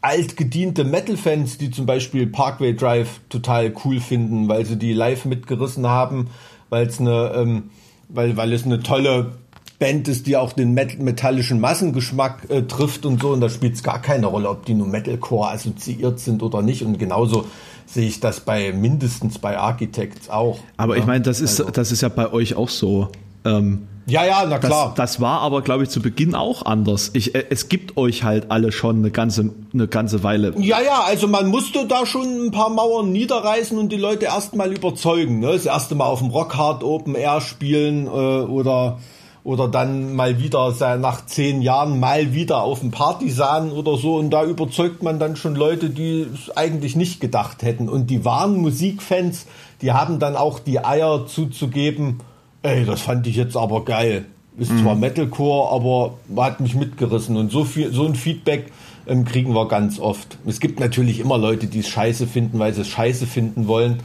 [0.02, 5.88] altgediente Metal-Fans, die zum Beispiel Parkway Drive total cool finden, weil sie die live mitgerissen
[5.88, 6.30] haben,
[6.70, 7.64] weil es eine, ähm,
[8.10, 9.34] weil, weil es eine tolle
[9.80, 13.32] Band ist, die auch den metallischen Massengeschmack äh, trifft und so.
[13.32, 16.84] Und da spielt es gar keine Rolle, ob die nur Metalcore assoziiert sind oder nicht.
[16.84, 17.46] Und genauso
[17.86, 20.60] sehe ich das bei mindestens bei Architects auch.
[20.78, 21.02] Aber ja?
[21.02, 21.72] ich meine, das ist, also.
[21.72, 23.10] das ist ja bei euch auch so.
[23.46, 24.94] Ähm, ja, ja, na klar.
[24.96, 27.12] Das, das war aber, glaube ich, zu Beginn auch anders.
[27.14, 30.54] Ich, äh, es gibt euch halt alle schon eine ganze, eine ganze Weile.
[30.58, 34.72] Ja, ja, also man musste da schon ein paar Mauern niederreißen und die Leute erstmal
[34.72, 35.40] überzeugen.
[35.40, 35.54] Ne?
[35.54, 39.00] Das erste Mal auf dem Rockhard Open Air spielen äh, oder
[39.44, 44.32] oder dann mal wieder nach zehn Jahren mal wieder auf dem Partisan oder so und
[44.32, 48.58] da überzeugt man dann schon Leute, die es eigentlich nicht gedacht hätten und die wahren
[48.58, 49.46] Musikfans,
[49.84, 52.22] die haben dann auch die Eier zuzugeben,
[52.66, 54.26] ey, das fand ich jetzt aber geil.
[54.58, 54.84] Ist mhm.
[54.84, 58.72] zwar Metalcore, aber hat mich mitgerissen und so viel, so ein Feedback
[59.06, 60.38] ähm, kriegen wir ganz oft.
[60.46, 64.00] Es gibt natürlich immer Leute, die es scheiße finden, weil sie es scheiße finden wollen.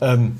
[0.00, 0.36] Ähm,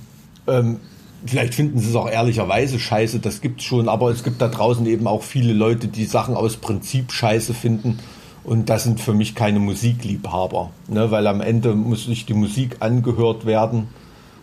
[0.46, 0.78] ähm,
[1.24, 4.86] Vielleicht finden sie es auch ehrlicherweise scheiße, das gibt's schon, aber es gibt da draußen
[4.86, 7.98] eben auch viele Leute, die Sachen aus Prinzip scheiße finden.
[8.44, 11.10] Und das sind für mich keine Musikliebhaber, ne?
[11.10, 13.88] weil am Ende muss sich die Musik angehört werden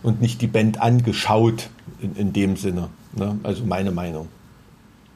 [0.04, 2.90] und nicht die Band angeschaut in, in dem Sinne.
[3.16, 3.36] Ne?
[3.42, 4.28] Also meine Meinung.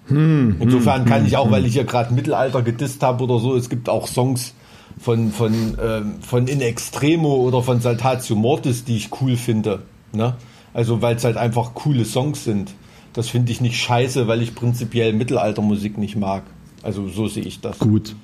[0.08, 1.52] Hm, Insofern kann hm, ich auch, hm.
[1.52, 4.54] weil ich ja gerade Mittelalter gedisst habe oder so, es gibt auch Songs
[4.98, 9.82] von, von, ähm, von In Extremo oder von Saltatio Mortis, die ich cool finde.
[10.12, 10.34] Ne?
[10.72, 12.72] Also weil es halt einfach coole Songs sind.
[13.12, 16.44] Das finde ich nicht scheiße, weil ich prinzipiell Mittelaltermusik nicht mag.
[16.82, 17.78] Also so sehe ich das.
[17.78, 18.16] Gut.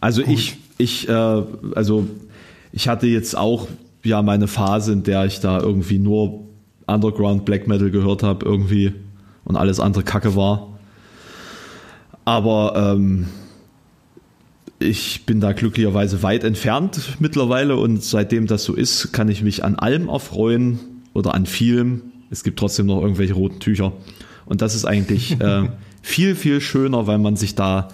[0.00, 0.32] Also Gut.
[0.32, 1.42] ich, ich, äh,
[1.74, 2.06] also
[2.72, 3.66] ich hatte jetzt auch
[4.08, 6.44] ja meine Phase, in der ich da irgendwie nur
[6.86, 8.92] Underground Black Metal gehört habe, irgendwie
[9.44, 10.78] und alles andere Kacke war.
[12.24, 13.28] Aber ähm,
[14.78, 19.64] ich bin da glücklicherweise weit entfernt mittlerweile und seitdem das so ist, kann ich mich
[19.64, 20.78] an allem erfreuen,
[21.18, 22.02] oder an vielem.
[22.30, 23.92] Es gibt trotzdem noch irgendwelche roten Tücher.
[24.46, 25.68] Und das ist eigentlich äh,
[26.00, 27.88] viel, viel schöner, weil man sich da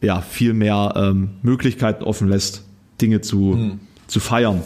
[0.00, 2.64] ja viel mehr ähm, Möglichkeiten offen lässt,
[3.00, 3.80] Dinge zu, hm.
[4.06, 4.62] zu feiern.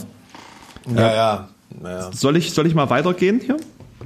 [0.95, 1.49] Ja, ja.
[1.83, 2.12] ja.
[2.12, 3.57] Soll, ich, soll ich mal weitergehen hier?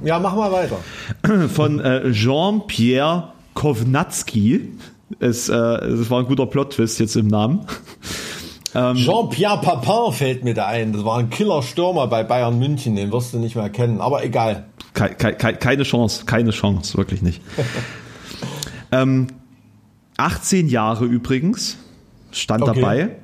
[0.03, 0.77] Ja, mach mal weiter.
[1.49, 4.73] Von äh, Jean-Pierre Kovnatski.
[5.19, 7.65] Es, äh, es war ein guter Plot-Twist jetzt im Namen.
[8.77, 10.91] Ähm, Jean-Pierre Papin fällt mir da ein.
[10.91, 12.97] Das war ein Killer-Stürmer bei Bayern München.
[12.97, 14.01] Den wirst du nicht mehr kennen.
[14.01, 14.65] Aber egal.
[14.93, 16.25] Ke ke keine Chance.
[16.25, 16.97] Keine Chance.
[16.97, 17.41] Wirklich nicht.
[18.91, 19.27] ähm,
[20.17, 21.77] 18 Jahre übrigens.
[22.31, 22.81] Stand okay.
[22.81, 23.15] dabei.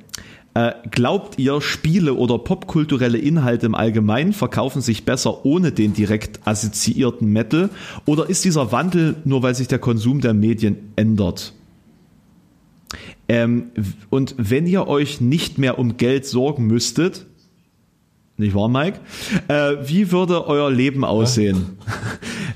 [0.54, 6.46] Äh, glaubt ihr, Spiele oder popkulturelle Inhalte im Allgemeinen verkaufen sich besser ohne den direkt
[6.46, 7.70] assoziierten Metal?
[8.06, 11.54] Oder ist dieser Wandel nur, weil sich der Konsum der Medien ändert?
[13.30, 13.72] Ähm,
[14.10, 17.28] und wenn ihr euch nicht mehr um Geld sorgen müsstet,
[18.42, 19.00] nicht wahr, Mike?
[19.48, 21.78] Äh, wie würde euer Leben aussehen?
[21.88, 21.94] Ja.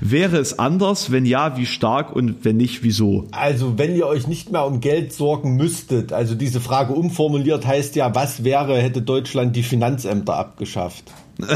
[0.00, 1.10] Wäre es anders?
[1.10, 3.26] Wenn ja, wie stark und wenn nicht, wieso?
[3.32, 7.96] Also, wenn ihr euch nicht mehr um Geld sorgen müsstet, also diese Frage umformuliert heißt
[7.96, 11.04] ja, was wäre, hätte Deutschland die Finanzämter abgeschafft?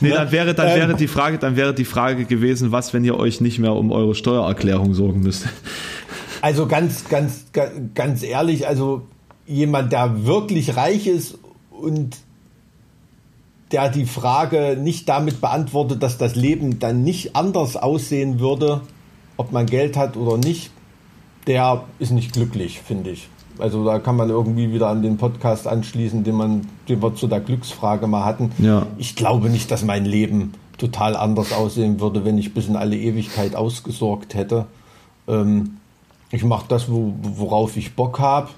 [0.00, 0.96] nee, dann wäre, dann wäre ähm.
[0.96, 4.14] die Frage, dann wäre die Frage gewesen, was, wenn ihr euch nicht mehr um eure
[4.14, 5.46] Steuererklärung sorgen müsst?
[6.40, 7.46] Also ganz, ganz,
[7.94, 9.02] ganz ehrlich, also
[9.46, 11.38] jemand, der wirklich reich ist
[11.78, 12.16] und
[13.72, 18.80] der die Frage nicht damit beantwortet, dass das Leben dann nicht anders aussehen würde,
[19.36, 20.70] ob man Geld hat oder nicht,
[21.46, 23.28] der ist nicht glücklich, finde ich.
[23.58, 27.26] Also da kann man irgendwie wieder an den Podcast anschließen, den, man, den wir zu
[27.26, 28.52] der Glücksfrage mal hatten.
[28.58, 28.86] Ja.
[28.98, 32.96] Ich glaube nicht, dass mein Leben total anders aussehen würde, wenn ich bis in alle
[32.96, 34.66] Ewigkeit ausgesorgt hätte.
[35.26, 35.78] Ähm,
[36.30, 38.48] ich mache das, wo, worauf ich Bock habe.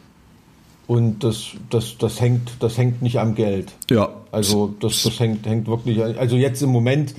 [0.91, 3.73] Und das, das, das, hängt, das hängt nicht am Geld.
[3.93, 4.09] Ja.
[4.33, 6.03] Also das, das hängt, hängt wirklich.
[6.03, 7.15] Also jetzt im Moment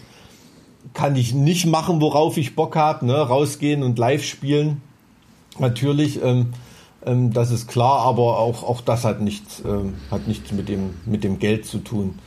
[0.93, 3.05] kann ich nicht machen, worauf ich Bock habe.
[3.05, 3.13] Ne?
[3.13, 4.81] Rausgehen und live spielen.
[5.57, 6.47] Natürlich, ähm,
[7.05, 10.95] ähm, das ist klar, aber auch, auch das hat nichts, ähm, hat nichts mit dem,
[11.05, 12.19] mit dem Geld zu tun.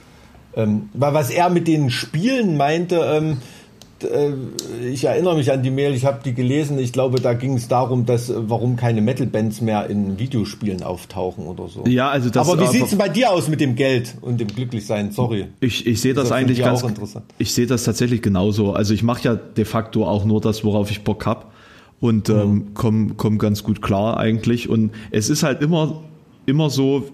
[0.56, 3.36] Ähm, weil was er mit den Spielen meinte, ähm, äh,
[4.92, 6.78] ich erinnere mich an die Mail, ich habe die gelesen.
[6.78, 11.46] Ich glaube, da ging es darum, dass äh, warum keine Metal-Bands mehr in Videospielen auftauchen
[11.46, 11.84] oder so.
[11.86, 12.48] Ja, also das.
[12.48, 15.12] Aber wie sieht es bei dir aus mit dem Geld und dem Glücklichsein?
[15.12, 15.46] Sorry.
[15.60, 16.82] Ich, ich sehe das, das eigentlich ganz.
[16.82, 17.24] interessant.
[17.38, 18.72] Ich sehe das tatsächlich genauso.
[18.72, 21.52] Also ich mache ja de facto auch nur das, worauf ich Bock hab
[22.00, 22.34] und mhm.
[22.34, 24.68] ähm, komme komm ganz gut klar eigentlich.
[24.68, 26.02] Und es ist halt immer
[26.46, 27.08] immer so,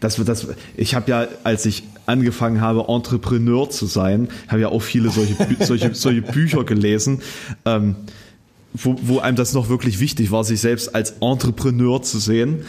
[0.00, 4.82] das, das, ich habe ja, als ich angefangen habe, Entrepreneur zu sein, habe ja auch
[4.82, 7.22] viele solche, solche, solche Bücher gelesen,
[7.64, 7.96] ähm,
[8.72, 12.64] wo, wo einem das noch wirklich wichtig war, sich selbst als Entrepreneur zu sehen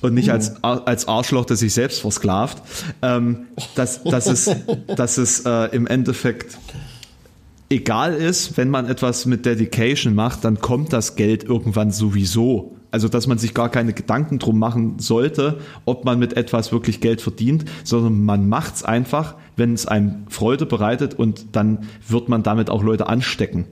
[0.00, 2.62] und nicht als, als Arschloch, der sich selbst versklavt.
[3.02, 4.56] Ähm, das, das ist,
[4.96, 6.58] das ist äh, im Endeffekt
[7.70, 12.73] egal ist, wenn man etwas mit Dedication macht, dann kommt das Geld irgendwann sowieso.
[12.94, 17.00] Also, dass man sich gar keine Gedanken drum machen sollte, ob man mit etwas wirklich
[17.00, 22.44] Geld verdient, sondern man macht's einfach, wenn es einem Freude bereitet und dann wird man
[22.44, 23.64] damit auch Leute anstecken.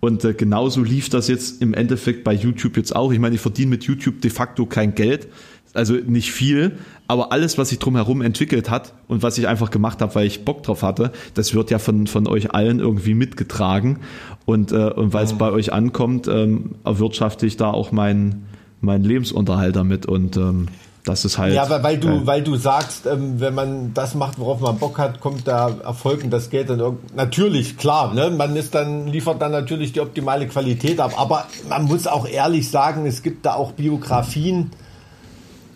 [0.00, 3.12] Und äh, genauso lief das jetzt im Endeffekt bei YouTube jetzt auch.
[3.12, 5.28] Ich meine, ich verdiene mit YouTube de facto kein Geld,
[5.74, 10.00] also nicht viel, aber alles, was sich drumherum entwickelt hat und was ich einfach gemacht
[10.00, 13.98] habe, weil ich Bock drauf hatte, das wird ja von, von euch allen irgendwie mitgetragen.
[14.46, 15.38] Und, äh, und weil es mhm.
[15.38, 18.46] bei euch ankommt, ähm, erwirtschafte ich da auch meinen
[18.82, 20.04] mein Lebensunterhalt damit.
[20.04, 20.68] Und ähm,
[21.04, 21.54] das ist halt.
[21.54, 24.98] Ja, weil, weil du, weil du sagst, ähm, wenn man das macht, worauf man Bock
[24.98, 27.14] hat, kommt da Erfolg und das Geld dann irgendwie.
[27.16, 28.30] Natürlich, klar, ne?
[28.30, 31.14] Man ist dann, liefert dann natürlich die optimale Qualität ab.
[31.16, 34.70] Aber man muss auch ehrlich sagen, es gibt da auch Biografien,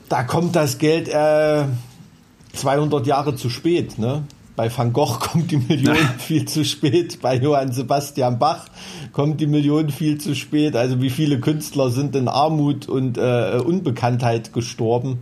[0.09, 1.65] da kommt das Geld äh,
[2.53, 3.99] 200 Jahre zu spät.
[3.99, 4.23] Ne?
[4.57, 7.21] Bei Van Gogh kommt die Million viel zu spät.
[7.21, 8.67] Bei Johann Sebastian Bach
[9.13, 10.75] kommt die Million viel zu spät.
[10.75, 15.19] Also wie viele Künstler sind in Armut und äh, Unbekanntheit gestorben?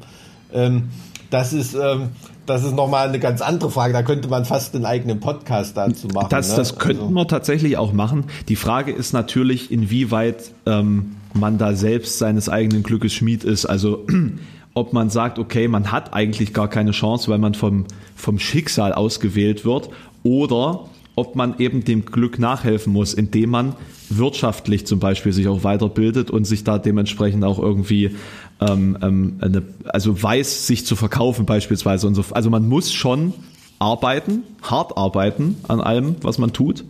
[0.53, 0.91] Ähm,
[1.31, 2.11] das ist ähm,
[2.47, 3.93] das ist nochmal eine ganz andere Frage.
[3.93, 6.29] Da könnte man fast einen eigenen Podcast dazu machen.
[6.31, 6.57] Das, ne?
[6.57, 7.15] das könnten also.
[7.15, 8.25] wir tatsächlich auch machen.
[8.49, 13.67] Die Frage ist natürlich, inwieweit ähm, man da selbst seines eigenen Glückes Schmied ist.
[13.67, 14.07] Also
[14.75, 17.85] ob man sagt, okay, man hat eigentlich gar keine Chance, weil man vom,
[18.17, 19.89] vom Schicksal ausgewählt wird,
[20.25, 23.77] oder ob man eben dem Glück nachhelfen muss, indem man
[24.11, 28.17] wirtschaftlich zum Beispiel sich auch weiterbildet und sich da dementsprechend auch irgendwie
[28.61, 32.25] ähm, ähm, eine, also weiß, sich zu verkaufen beispielsweise und so.
[32.33, 33.33] Also man muss schon
[33.79, 36.85] arbeiten, hart arbeiten an allem, was man tut.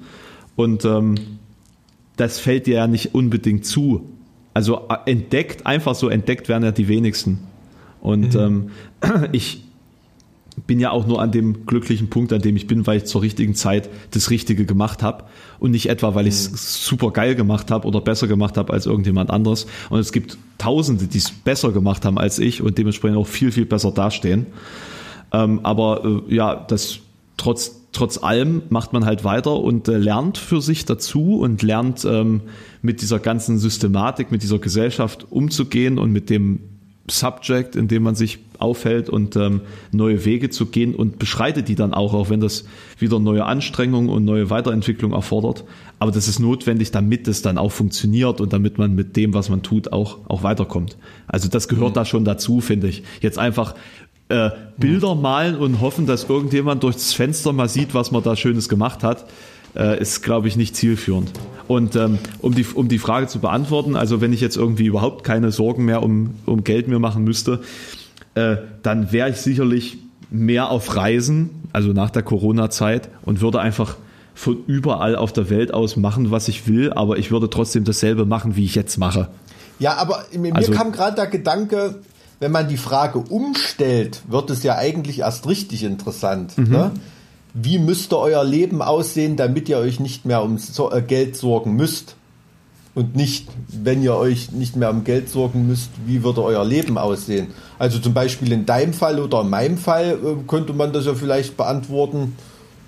[0.56, 1.16] Und ähm,
[2.16, 4.08] das fällt dir ja nicht unbedingt zu.
[4.54, 7.40] Also äh, entdeckt, einfach so entdeckt werden ja die wenigsten.
[8.04, 8.70] Und mhm.
[9.02, 9.62] ähm, ich
[10.66, 13.22] bin ja auch nur an dem glücklichen Punkt, an dem ich bin, weil ich zur
[13.22, 15.24] richtigen Zeit das Richtige gemacht habe
[15.58, 16.56] und nicht etwa, weil ich es mhm.
[16.56, 19.66] super geil gemacht habe oder besser gemacht habe als irgendjemand anderes.
[19.88, 23.50] Und es gibt Tausende, die es besser gemacht haben als ich und dementsprechend auch viel,
[23.50, 24.46] viel besser dastehen.
[25.32, 27.00] Ähm, aber äh, ja, das
[27.36, 32.04] trotz trotz allem macht man halt weiter und äh, lernt für sich dazu und lernt
[32.04, 32.42] ähm,
[32.82, 36.60] mit dieser ganzen Systematik, mit dieser Gesellschaft umzugehen und mit dem
[37.08, 39.60] Subject, in dem man sich aufhält und ähm,
[39.92, 42.64] neue Wege zu gehen und beschreitet die dann auch, auch wenn das
[42.98, 45.64] wieder neue Anstrengungen und neue Weiterentwicklung erfordert.
[45.98, 49.50] Aber das ist notwendig, damit es dann auch funktioniert und damit man mit dem, was
[49.50, 50.96] man tut, auch, auch weiterkommt.
[51.26, 51.94] Also das gehört mhm.
[51.94, 53.02] da schon dazu, finde ich.
[53.20, 53.74] Jetzt einfach
[54.28, 58.68] äh, Bilder malen und hoffen, dass irgendjemand durchs Fenster mal sieht, was man da Schönes
[58.68, 59.26] gemacht hat
[59.76, 61.30] äh, ist, glaube ich, nicht zielführend.
[61.66, 65.24] Und ähm, um, die, um die Frage zu beantworten, also wenn ich jetzt irgendwie überhaupt
[65.24, 67.60] keine Sorgen mehr um, um Geld mir machen müsste,
[68.34, 69.98] äh, dann wäre ich sicherlich
[70.30, 73.96] mehr auf Reisen, also nach der Corona-Zeit und würde einfach
[74.34, 78.26] von überall auf der Welt aus machen, was ich will, aber ich würde trotzdem dasselbe
[78.26, 79.28] machen, wie ich jetzt mache.
[79.78, 82.00] Ja, aber mir also, kam gerade der Gedanke,
[82.40, 86.58] wenn man die Frage umstellt, wird es ja eigentlich erst richtig interessant.
[86.58, 86.70] Mhm.
[86.70, 86.90] Ne?
[87.54, 92.16] Wie müsste euer Leben aussehen, damit ihr euch nicht mehr um äh, Geld sorgen müsst?
[92.96, 96.96] Und nicht, wenn ihr euch nicht mehr um Geld sorgen müsst, wie würde euer Leben
[96.96, 97.48] aussehen?
[97.78, 101.14] Also zum Beispiel in deinem Fall oder in meinem Fall äh, könnte man das ja
[101.14, 102.36] vielleicht beantworten,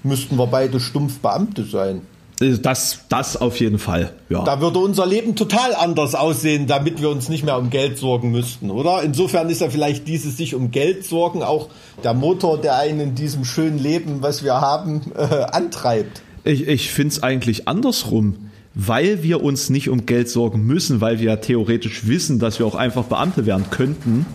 [0.02, 2.02] müssten wir beide stumpf Beamte sein.
[2.38, 4.12] Das, das auf jeden Fall.
[4.28, 4.44] Ja.
[4.44, 8.30] Da würde unser Leben total anders aussehen, damit wir uns nicht mehr um Geld sorgen
[8.30, 9.02] müssten, oder?
[9.02, 11.68] Insofern ist ja vielleicht dieses sich um Geld sorgen auch
[12.04, 16.22] der Motor, der einen in diesem schönen Leben, was wir haben, äh, antreibt.
[16.44, 18.36] Ich, ich finde es eigentlich andersrum.
[18.78, 22.66] Weil wir uns nicht um Geld sorgen müssen, weil wir ja theoretisch wissen, dass wir
[22.66, 24.26] auch einfach Beamte werden könnten,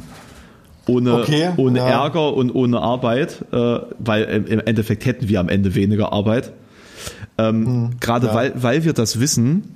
[0.87, 1.87] ohne, okay, ohne ja.
[1.87, 6.53] Ärger und ohne Arbeit, äh, weil im Endeffekt hätten wir am Ende weniger Arbeit
[7.49, 8.33] ähm, hm, Gerade ja.
[8.33, 9.75] weil, weil wir das wissen,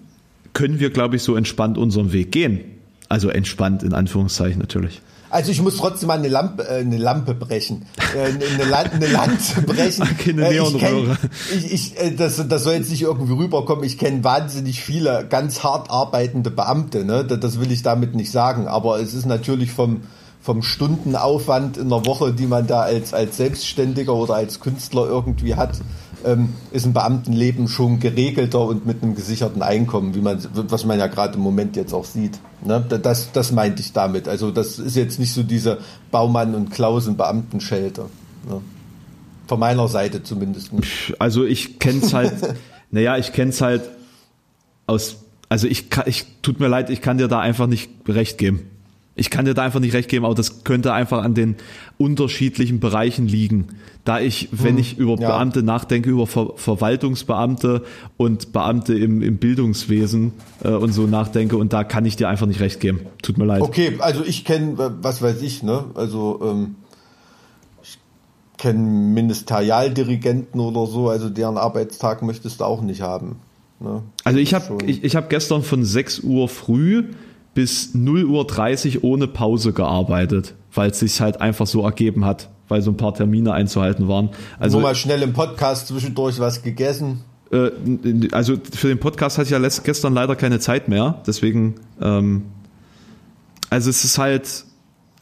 [0.54, 2.62] können wir, glaube ich, so entspannt unseren Weg gehen.
[3.10, 5.02] Also entspannt in Anführungszeichen natürlich.
[5.30, 9.62] Also ich muss trotzdem mal eine Lampe, äh, eine Lampe brechen, äh, eine, eine Lanze
[9.66, 10.08] brechen.
[10.18, 11.18] Keine äh, ich kenn,
[11.54, 13.84] ich, ich, äh, das, das soll jetzt nicht irgendwie rüberkommen.
[13.84, 17.04] Ich kenne wahnsinnig viele ganz hart arbeitende Beamte.
[17.04, 17.26] Ne?
[17.26, 18.68] Das will ich damit nicht sagen.
[18.68, 20.02] Aber es ist natürlich vom
[20.42, 25.56] vom Stundenaufwand in der Woche, die man da als als Selbstständiger oder als Künstler irgendwie
[25.56, 25.80] hat,
[26.26, 31.00] ähm, ist ein Beamtenleben schon geregelter und mit einem gesicherten Einkommen, wie man, was man
[31.00, 32.40] ja gerade im Moment jetzt auch sieht.
[32.64, 32.84] Ne?
[33.02, 34.28] Das, das meinte ich damit.
[34.28, 35.80] Also das ist jetzt nicht so diese
[36.12, 38.06] Baumann und Klausen Beamtenschelte.
[38.50, 38.62] Ne?
[39.48, 40.74] Von meiner Seite zumindest.
[40.74, 41.14] Nicht.
[41.20, 42.34] Also ich kenne es halt,
[42.92, 43.84] naja, ich kenne es halt
[44.88, 48.72] aus, also ich, ich, tut mir leid, ich kann dir da einfach nicht recht geben.
[49.18, 51.56] Ich kann dir da einfach nicht recht geben, aber das könnte einfach an den
[51.98, 53.70] unterschiedlichen Bereichen liegen.
[54.04, 55.30] Da ich, wenn hm, ich über ja.
[55.30, 57.84] Beamte nachdenke, über Ver Verwaltungsbeamte
[58.18, 62.46] und Beamte im, im Bildungswesen äh, und so nachdenke und da kann ich dir einfach
[62.46, 63.02] nicht recht geben.
[63.22, 63.62] Tut mir leid.
[63.62, 65.86] Okay, also ich kenne, was weiß ich, ne?
[65.96, 66.76] Also ähm,
[67.84, 67.98] ich
[68.58, 73.38] kenne Ministerialdirigenten oder so, also deren Arbeitstag möchtest du auch nicht haben.
[73.80, 74.04] Ne?
[74.26, 77.06] Also ich habe ich, ich hab gestern von 6 Uhr früh
[77.56, 82.50] bis 0 Uhr 30 ohne Pause gearbeitet, weil es sich halt einfach so ergeben hat,
[82.68, 84.30] weil so ein paar Termine einzuhalten waren.
[84.60, 87.22] Also Nur mal schnell im Podcast zwischendurch was gegessen.
[87.52, 87.72] Äh,
[88.34, 92.44] also für den Podcast hatte ich ja gestern leider keine Zeit mehr, deswegen ähm,
[93.70, 94.66] also es ist halt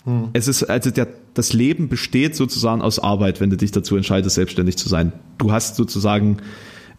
[0.04, 0.30] hm.
[0.34, 4.36] es ist also der das Leben besteht sozusagen aus Arbeit, wenn du dich dazu entscheidest,
[4.36, 5.14] selbstständig zu sein.
[5.40, 6.38] Du hast sozusagen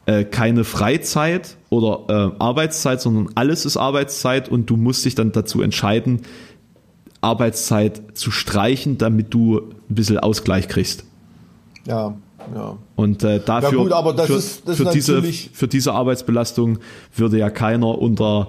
[0.07, 5.33] äh, keine Freizeit oder äh, Arbeitszeit, sondern alles ist Arbeitszeit und du musst dich dann
[5.33, 6.23] dazu entscheiden,
[7.21, 11.05] Arbeitszeit zu streichen, damit du ein bisschen Ausgleich kriegst.
[11.87, 12.15] Ja,
[12.55, 12.77] ja.
[12.97, 16.79] Und äh, dafür, ja gut, für, ist, für, diese, für diese Arbeitsbelastung
[17.17, 18.49] würde ja keiner unter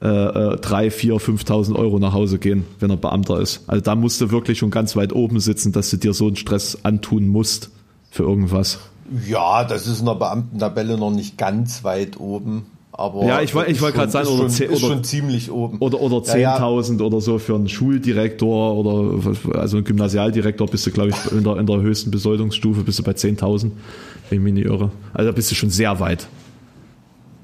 [0.00, 3.64] äh, 3, 4, 5.000 Euro nach Hause gehen, wenn er Beamter ist.
[3.66, 6.36] Also da musst du wirklich schon ganz weit oben sitzen, dass du dir so einen
[6.36, 7.70] Stress antun musst
[8.10, 8.78] für irgendwas.
[9.26, 12.66] Ja, das ist in der Beamtentabelle noch nicht ganz weit oben.
[12.96, 15.78] Aber ja, ich, ich wollte gerade sagen, oder, schon, oder, schon ziemlich oben.
[15.78, 17.04] Oder, oder 10.000 ja, ja.
[17.04, 21.56] oder so für einen Schuldirektor oder also einen Gymnasialdirektor bist du, glaube ich, in der,
[21.56, 24.92] in der höchsten Besoldungsstufe bist du bei 10.000, wenn ich mich nicht irre.
[25.12, 26.28] Also da bist du schon sehr weit.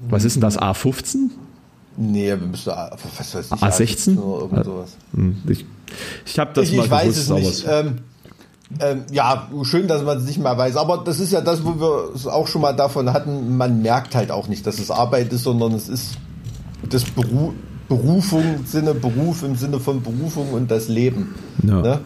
[0.09, 1.29] Was ist denn das, A15?
[1.97, 4.17] Nee, wir müssen, was weiß ich, A16?
[4.17, 4.97] Oder irgend sowas.
[5.13, 5.65] Hm, ich,
[6.25, 7.67] ich habe das ich, mal ich gewusst, weiß es nicht.
[7.69, 7.97] Ähm,
[8.79, 10.75] ähm, ja, schön, dass man es nicht mehr weiß.
[10.77, 13.57] Aber das ist ja das, wo wir es auch schon mal davon hatten.
[13.57, 16.17] Man merkt halt auch nicht, dass es Arbeit ist, sondern es ist
[16.89, 17.53] das Beru
[17.87, 21.35] Berufung, Sinne Beruf im Sinne von Berufung und das Leben.
[21.61, 21.81] Ja.
[21.81, 21.99] Ne?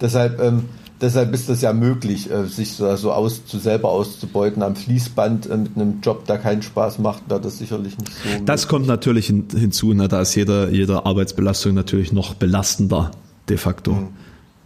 [0.00, 0.64] Deshalb, ähm,
[0.98, 5.50] deshalb ist das ja möglich, äh, sich so, so aus, zu selber auszubeuten am Fließband
[5.50, 8.30] äh, mit einem Job, der keinen Spaß macht, wäre das sicherlich nicht so.
[8.46, 8.68] Das möglich.
[8.68, 10.08] kommt natürlich hin, hinzu, ne?
[10.08, 13.10] da ist jede, jede Arbeitsbelastung natürlich noch belastender,
[13.50, 13.92] de facto.
[13.92, 14.08] Hm.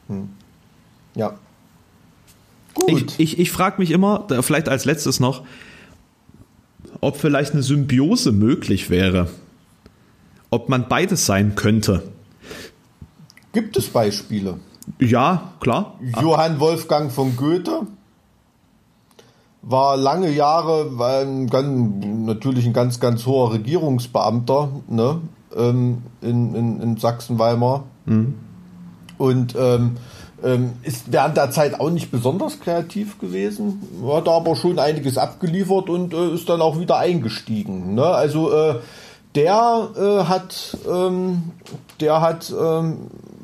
[0.06, 0.28] Hm.
[1.14, 1.34] Ja.
[2.74, 3.14] Gut.
[3.18, 5.44] Ich, ich, ich frage mich immer, vielleicht als letztes noch,
[7.00, 9.28] ob vielleicht eine Symbiose möglich wäre.
[10.50, 12.02] Ob man beides sein könnte.
[13.52, 14.58] Gibt es Beispiele?
[14.98, 15.98] Ja, klar.
[16.20, 17.86] Johann Wolfgang von Goethe
[19.62, 25.20] war lange Jahre ein ganz, natürlich ein ganz, ganz hoher Regierungsbeamter ne,
[25.54, 27.84] ähm, in, in, in Sachsen-Weimar.
[28.06, 28.34] Mhm.
[29.18, 29.96] Und ähm,
[30.44, 35.88] ähm, ist während der Zeit auch nicht besonders kreativ gewesen, hat aber schon einiges abgeliefert
[35.88, 37.94] und äh, ist dann auch wieder eingestiegen.
[37.94, 38.04] Ne?
[38.04, 38.76] Also äh,
[39.34, 41.52] der äh, hat, ähm,
[42.00, 42.98] der hat ähm,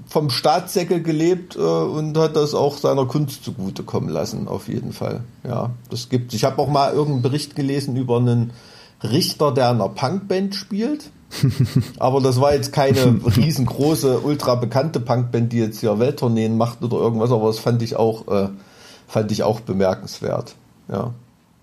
[0.07, 5.23] vom Staatssäckel gelebt äh, und hat das auch seiner Kunst zugutekommen lassen, auf jeden Fall.
[5.45, 6.35] Ja, das gibt.
[6.35, 8.53] Ich habe auch mal irgendeinen Bericht gelesen über einen
[9.03, 11.11] Richter, der in einer Punkband spielt.
[11.99, 16.97] Aber das war jetzt keine riesengroße, ultra bekannte Punkband, die jetzt hier Welttourneen macht oder
[16.97, 18.49] irgendwas, aber das fand ich auch, äh,
[19.07, 20.55] fand ich auch bemerkenswert.
[20.89, 21.13] Ja.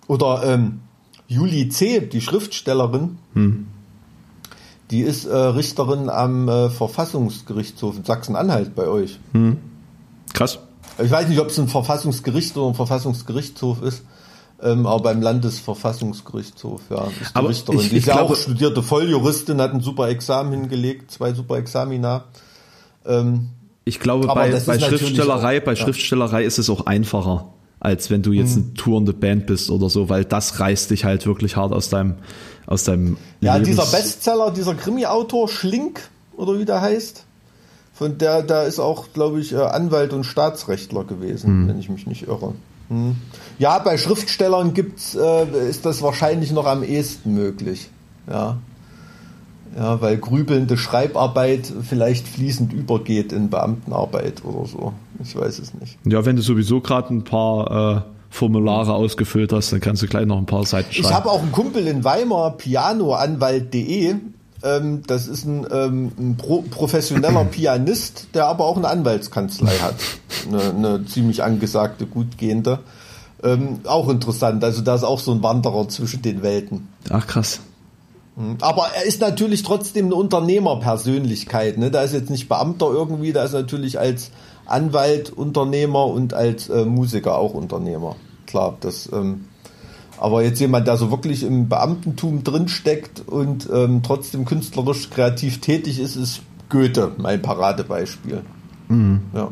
[0.07, 0.81] Oder ähm,
[1.27, 3.67] Julie C., die Schriftstellerin, hm.
[4.91, 9.19] die ist äh, Richterin am äh, Verfassungsgerichtshof in Sachsen-Anhalt bei euch.
[9.31, 9.57] Hm.
[10.33, 10.59] Krass.
[11.01, 14.03] Ich weiß nicht, ob es ein Verfassungsgericht oder ein Verfassungsgerichtshof ist.
[14.63, 17.79] Ähm, aber beim Landesverfassungsgerichtshof, ja, ist die aber Richterin.
[17.79, 22.23] Ich, die ist ja auch studierte Volljuristin, hat ein super Examen hingelegt, zwei super Examina.
[23.05, 23.49] Ähm,
[23.83, 25.75] ich glaube, bei, bei Schriftstellerei, auch, bei ja.
[25.75, 27.49] Schriftstellerei ist es auch einfacher,
[27.81, 28.63] als wenn du jetzt hm.
[28.63, 32.15] eine tourende Band bist oder so, weil das reißt dich halt wirklich hart aus deinem,
[32.65, 37.25] aus deinem Ja, Lebens dieser Bestseller, dieser Krimi-Autor Schlink, oder wie der heißt,
[37.93, 41.67] von der, da ist auch, glaube ich, äh, Anwalt und Staatsrechtler gewesen, hm.
[41.67, 42.53] wenn ich mich nicht irre.
[42.93, 43.15] Hm.
[43.59, 47.89] Ja, bei Schriftstellern gibt's, äh, ist das wahrscheinlich noch am ehesten möglich.
[48.29, 48.57] Ja.
[49.75, 54.93] Ja, weil grübelnde Schreibarbeit vielleicht fließend übergeht in Beamtenarbeit oder so.
[55.23, 55.97] Ich weiß es nicht.
[56.05, 60.27] Ja, wenn du sowieso gerade ein paar äh, Formulare ausgefüllt hast, dann kannst du gleich
[60.27, 61.07] noch ein paar Seiten schreiben.
[61.07, 64.15] Ich habe auch einen Kumpel in Weimar, pianoanwalt.de.
[64.63, 69.95] Ähm, das ist ein, ähm, ein pro professioneller Pianist, der aber auch eine Anwaltskanzlei hat.
[70.47, 72.79] Eine, eine ziemlich angesagte, gut gehende.
[73.43, 74.63] Ähm, auch interessant.
[74.63, 76.87] Also da ist auch so ein Wanderer zwischen den Welten.
[77.09, 77.59] Ach krass.
[78.37, 78.57] Mhm.
[78.61, 81.77] Aber er ist natürlich trotzdem eine Unternehmerpersönlichkeit.
[81.77, 81.91] Ne?
[81.91, 84.31] Da ist jetzt nicht Beamter irgendwie, da ist natürlich als
[84.65, 88.15] Anwalt Unternehmer und als äh, Musiker auch Unternehmer.
[88.47, 89.09] Klar, das.
[89.11, 89.45] Ähm,
[90.23, 95.99] aber jetzt jemand, der so wirklich im Beamtentum drinsteckt und ähm, trotzdem künstlerisch kreativ tätig
[95.99, 98.41] ist, ist Goethe, mein Paradebeispiel.
[98.87, 99.19] Mhm.
[99.33, 99.51] Ja.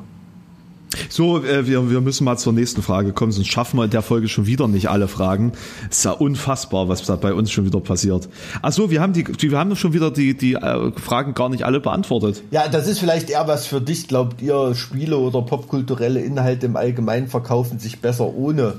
[1.10, 4.02] So, äh, wir, wir müssen mal zur nächsten Frage kommen, sonst schaffen wir in der
[4.02, 5.54] Folge schon wieder nicht alle Fragen.
[5.90, 8.30] Es ist ja unfassbar, was da bei uns schon wieder passiert.
[8.62, 11.64] Ach so, wir haben die, wir haben schon wieder die, die äh, Fragen gar nicht
[11.64, 12.44] alle beantwortet.
[12.52, 14.08] Ja, das ist vielleicht eher was für dich.
[14.08, 18.76] Glaubt ihr, Spiele oder popkulturelle Inhalte im Allgemeinen verkaufen sich besser ohne?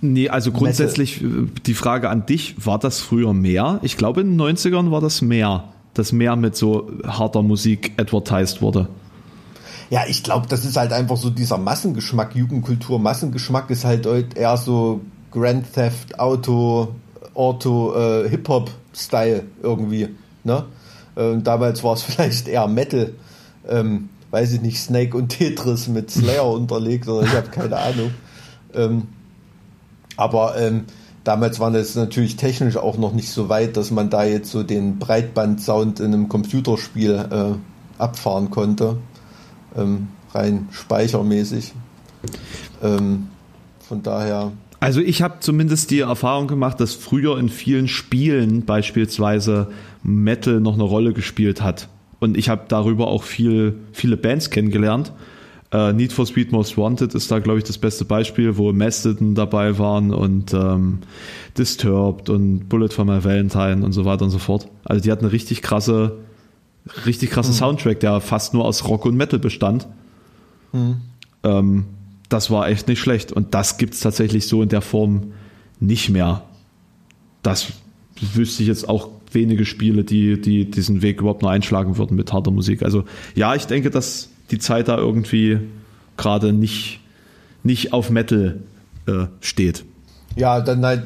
[0.00, 1.44] Nee, also grundsätzlich Metal.
[1.44, 3.78] Äh, die Frage an dich, war das früher mehr?
[3.82, 8.62] Ich glaube, in den 90ern war das mehr, dass mehr mit so harter Musik advertised
[8.62, 8.88] wurde.
[9.94, 14.56] Ja, ich glaube, das ist halt einfach so dieser Massengeschmack, Jugendkultur, Massengeschmack ist halt eher
[14.56, 16.96] so Grand Theft Auto,
[17.32, 20.08] Auto, äh, Hip-Hop-Style irgendwie.
[20.42, 20.64] Ne?
[21.14, 23.12] Äh, damals war es vielleicht eher Metal,
[23.68, 28.10] ähm, weiß ich nicht, Snake und Tetris mit Slayer unterlegt oder ich habe keine Ahnung.
[28.74, 29.02] Ähm,
[30.16, 30.86] aber ähm,
[31.22, 34.64] damals war es natürlich technisch auch noch nicht so weit, dass man da jetzt so
[34.64, 38.98] den Breitband-Sound in einem Computerspiel äh, abfahren konnte
[39.76, 41.72] ähm, rein speichermäßig.
[42.82, 43.28] Ähm,
[43.80, 44.52] von daher.
[44.80, 49.68] Also ich habe zumindest die Erfahrung gemacht, dass früher in vielen Spielen beispielsweise
[50.02, 51.88] Metal noch eine Rolle gespielt hat.
[52.20, 55.12] Und ich habe darüber auch viel, viele Bands kennengelernt.
[55.74, 59.34] Uh, Need for Speed Most Wanted ist da, glaube ich, das beste Beispiel, wo Mastodon
[59.34, 60.98] dabei waren und ähm,
[61.58, 64.68] Disturbed und Bullet for My Valentine und so weiter und so fort.
[64.84, 66.18] Also die hatten eine richtig krasse
[67.06, 67.56] richtig krasser mhm.
[67.56, 69.86] Soundtrack, der fast nur aus Rock und Metal bestand.
[70.72, 70.96] Mhm.
[71.42, 71.84] Ähm,
[72.28, 73.32] das war echt nicht schlecht.
[73.32, 75.32] Und das gibt es tatsächlich so in der Form
[75.80, 76.42] nicht mehr.
[77.42, 77.72] Das
[78.20, 82.32] wüsste ich jetzt auch wenige Spiele, die, die diesen Weg überhaupt nur einschlagen würden mit
[82.32, 82.82] harter Musik.
[82.82, 83.04] Also
[83.34, 85.58] ja, ich denke, dass die Zeit da irgendwie
[86.16, 87.00] gerade nicht,
[87.62, 88.60] nicht auf Metal
[89.06, 89.84] äh, steht.
[90.36, 91.02] Ja, dann halt,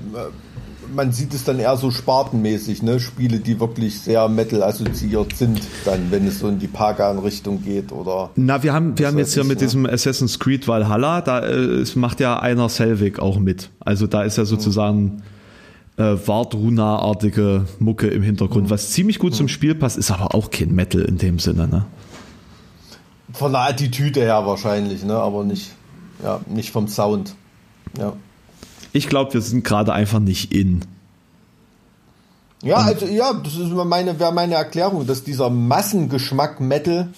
[0.94, 3.00] man sieht es dann eher so spartenmäßig, ne?
[3.00, 7.92] Spiele, die wirklich sehr Metal assoziiert sind, dann, wenn es so in die Pagan-Richtung geht
[7.92, 8.30] oder.
[8.36, 9.66] Na, wir haben, wir haben jetzt ja mit ne?
[9.66, 13.70] diesem Assassin's Creed Valhalla, da äh, macht ja einer Selvig auch mit.
[13.80, 15.22] Also da ist ja sozusagen
[15.96, 18.70] äh, Wardruna-artige Mucke im Hintergrund, mhm.
[18.70, 19.36] was ziemlich gut mhm.
[19.36, 21.86] zum Spiel passt, ist aber auch kein Metal in dem Sinne, ne?
[23.32, 25.14] Von der Attitüde her wahrscheinlich, ne?
[25.14, 25.72] Aber nicht,
[26.22, 27.34] ja, nicht vom Sound.
[27.98, 28.14] Ja.
[28.92, 30.82] Ich glaube, wir sind gerade einfach nicht in.
[32.62, 37.08] Ja, also ja, das ist meine, wäre meine Erklärung, dass dieser Massengeschmack Metal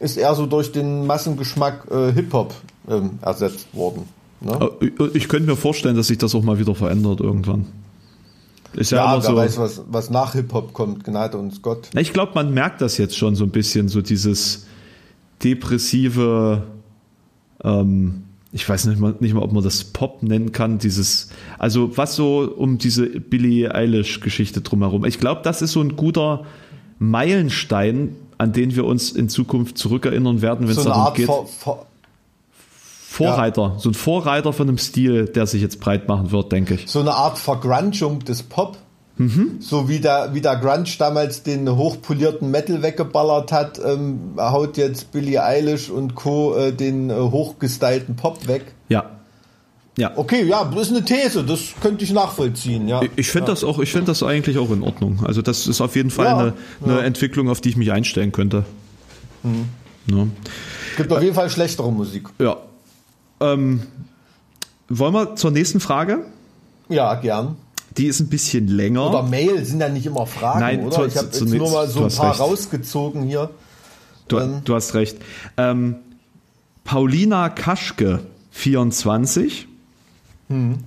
[0.00, 2.54] ist eher so durch den Massengeschmack äh, Hip-Hop
[2.88, 4.08] ähm, ersetzt worden.
[4.40, 4.70] Ne?
[5.14, 7.66] Ich könnte mir vorstellen, dass sich das auch mal wieder verändert irgendwann.
[8.74, 11.88] Ist ja, ja immer wer so, weiß, was, was nach Hip-Hop kommt, Gnade uns Gott.
[11.94, 14.66] Ich glaube, man merkt das jetzt schon so ein bisschen, so dieses
[15.42, 16.64] depressive,
[17.64, 18.24] ähm,
[18.56, 21.28] ich weiß nicht mal, nicht mal, ob man das Pop nennen kann, dieses,
[21.58, 25.04] also was so um diese Billie Eilish-Geschichte drumherum.
[25.04, 26.46] Ich glaube, das ist so ein guter
[26.98, 31.26] Meilenstein, an den wir uns in Zukunft zurückerinnern werden, wenn so es darum Art geht.
[31.26, 31.86] Vor, vor,
[33.06, 33.78] Vorreiter, ja.
[33.78, 36.88] so ein Vorreiter von einem Stil, der sich jetzt breit machen wird, denke ich.
[36.88, 38.78] So eine Art Vergrunchung des Pop.
[39.18, 39.56] Mhm.
[39.60, 45.10] So wie der, wie der Grunge damals den hochpolierten Metal weggeballert hat, ähm, haut jetzt
[45.12, 46.54] Billie Eilish und Co.
[46.54, 48.74] Äh, den äh, hochgestylten Pop weg.
[48.88, 49.10] Ja.
[49.98, 50.12] Ja.
[50.14, 53.00] Okay, ja, das ist eine These, das könnte ich nachvollziehen, ja.
[53.16, 53.54] Ich finde ja.
[53.54, 55.24] das auch, ich finde das eigentlich auch in Ordnung.
[55.24, 56.52] Also das ist auf jeden Fall ja, eine,
[56.84, 58.66] eine Entwicklung, auf die ich mich einstellen könnte.
[59.42, 60.32] Mhm.
[60.90, 62.28] Es gibt auf jeden Fall schlechtere Musik.
[62.38, 62.58] Ja.
[63.40, 63.82] Ähm,
[64.88, 66.26] wollen wir zur nächsten Frage?
[66.90, 67.56] Ja, gern.
[67.96, 69.08] Die ist ein bisschen länger.
[69.08, 70.96] Oder Mail sind ja nicht immer Fragen, Nein, oder?
[70.96, 72.40] Zu, ich habe jetzt nur mal so ein paar recht.
[72.40, 73.50] rausgezogen hier.
[74.28, 74.60] Du, ähm.
[74.64, 75.18] du hast recht.
[75.56, 75.96] Ähm,
[76.84, 78.20] Paulina Kaschke,
[78.50, 79.66] 24.
[80.48, 80.78] Hm.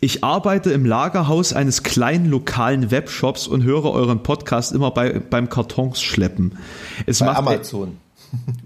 [0.00, 5.48] Ich arbeite im Lagerhaus eines kleinen lokalen Webshops und höre euren Podcast immer bei, beim
[5.48, 6.58] Kartons schleppen.
[7.06, 7.96] Es bei macht, Amazon.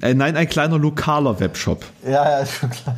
[0.00, 1.84] Äh, nein, ein kleiner lokaler Webshop.
[2.04, 2.96] Ja, ja, schon klar.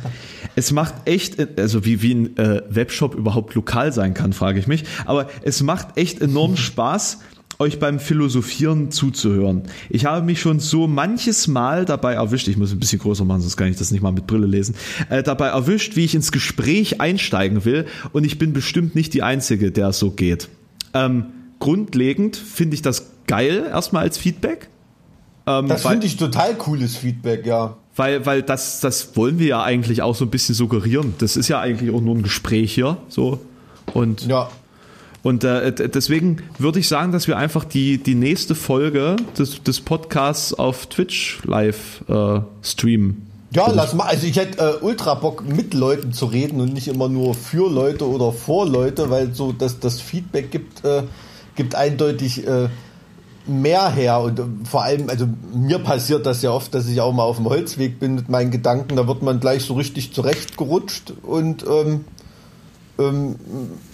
[0.55, 4.67] Es macht echt, also wie, wie ein äh, Webshop überhaupt lokal sein kann, frage ich
[4.67, 4.83] mich.
[5.05, 7.19] Aber es macht echt enorm Spaß,
[7.59, 9.63] euch beim Philosophieren zuzuhören.
[9.89, 13.41] Ich habe mich schon so manches Mal dabei erwischt, ich muss ein bisschen größer machen,
[13.41, 14.75] sonst kann ich das nicht mal mit Brille lesen,
[15.09, 19.23] äh, dabei erwischt, wie ich ins Gespräch einsteigen will und ich bin bestimmt nicht die
[19.23, 20.49] Einzige, der es so geht.
[20.93, 21.25] Ähm,
[21.59, 24.69] grundlegend finde ich das geil, erstmal als Feedback.
[25.45, 27.75] Ähm, das finde ich total cooles Feedback, ja.
[27.95, 31.13] Weil, weil das, das wollen wir ja eigentlich auch so ein bisschen suggerieren.
[31.19, 33.39] Das ist ja eigentlich auch nur ein Gespräch hier, so.
[33.93, 34.49] Und, ja.
[35.21, 39.81] und äh, deswegen würde ich sagen, dass wir einfach die, die nächste Folge des, des
[39.81, 43.27] Podcasts auf Twitch live äh, streamen.
[43.51, 44.05] Ja, lass mal.
[44.05, 47.69] Also ich hätte äh, ultra Bock, mit Leuten zu reden und nicht immer nur für
[47.69, 51.03] Leute oder vor Leute, weil so dass das Feedback gibt, äh,
[51.55, 52.69] gibt eindeutig äh,
[53.45, 57.23] mehr her und vor allem, also mir passiert das ja oft, dass ich auch mal
[57.23, 61.65] auf dem Holzweg bin mit meinen Gedanken, da wird man gleich so richtig zurechtgerutscht und
[61.67, 62.05] ähm,
[62.99, 63.35] ähm,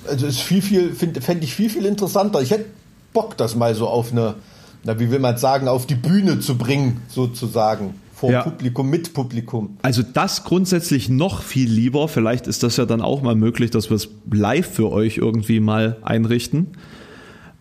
[0.07, 2.41] also ist viel, viel, fände ich viel, viel interessanter.
[2.41, 2.65] Ich hätte
[3.13, 4.35] Bock, das mal so auf eine,
[4.83, 7.95] na, wie will man sagen, auf die Bühne zu bringen, sozusagen.
[8.13, 8.43] Vor ja.
[8.43, 9.77] Publikum, mit Publikum.
[9.81, 12.09] Also das grundsätzlich noch viel lieber.
[12.09, 15.61] Vielleicht ist das ja dann auch mal möglich, dass wir es live für euch irgendwie
[15.61, 16.67] mal einrichten.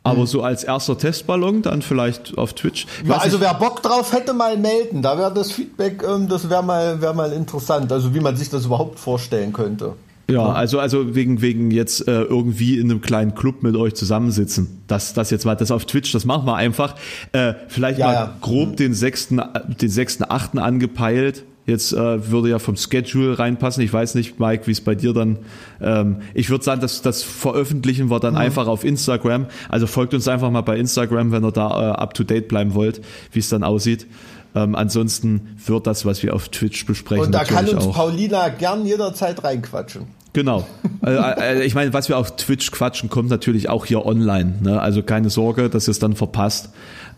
[0.09, 0.26] Aber mhm.
[0.26, 2.86] so als erster Testballon dann vielleicht auf Twitch.
[3.06, 5.02] Ja, also wer Bock drauf hätte, mal melden.
[5.02, 7.92] Da wäre das Feedback, ähm, das wäre mal, wär mal interessant.
[7.92, 9.94] Also wie man sich das überhaupt vorstellen könnte.
[10.30, 14.82] Ja, also, also wegen, wegen jetzt äh, irgendwie in einem kleinen Club mit euch zusammensitzen.
[14.86, 16.96] Das, das jetzt mal, das auf Twitch, das machen wir einfach.
[17.32, 18.36] Äh, vielleicht ja, mal ja.
[18.42, 19.40] grob den sechsten,
[19.80, 21.44] den sechsten, achten angepeilt.
[21.69, 23.83] Jetzt äh, würde ja vom Schedule reinpassen.
[23.83, 25.39] Ich weiß nicht, Mike, wie es bei dir dann.
[25.83, 28.41] Ähm, ich würde sagen, dass das veröffentlichen wir dann mhm.
[28.41, 29.47] einfach auf Instagram.
[29.69, 32.73] Also folgt uns einfach mal bei Instagram, wenn ihr da äh, up to date bleiben
[32.73, 33.03] wollt,
[33.33, 34.07] wie es dann aussieht.
[34.55, 37.27] Ähm, ansonsten wird das, was wir auf Twitch besprechen.
[37.27, 37.95] Und da kann uns auch.
[37.95, 40.07] Paulina gern jederzeit reinquatschen.
[40.33, 40.66] Genau.
[41.07, 44.55] Äh, ich meine, was wir auf Twitch quatschen, kommt natürlich auch hier online.
[44.61, 44.81] Ne?
[44.81, 46.71] Also keine Sorge, dass ihr es dann verpasst.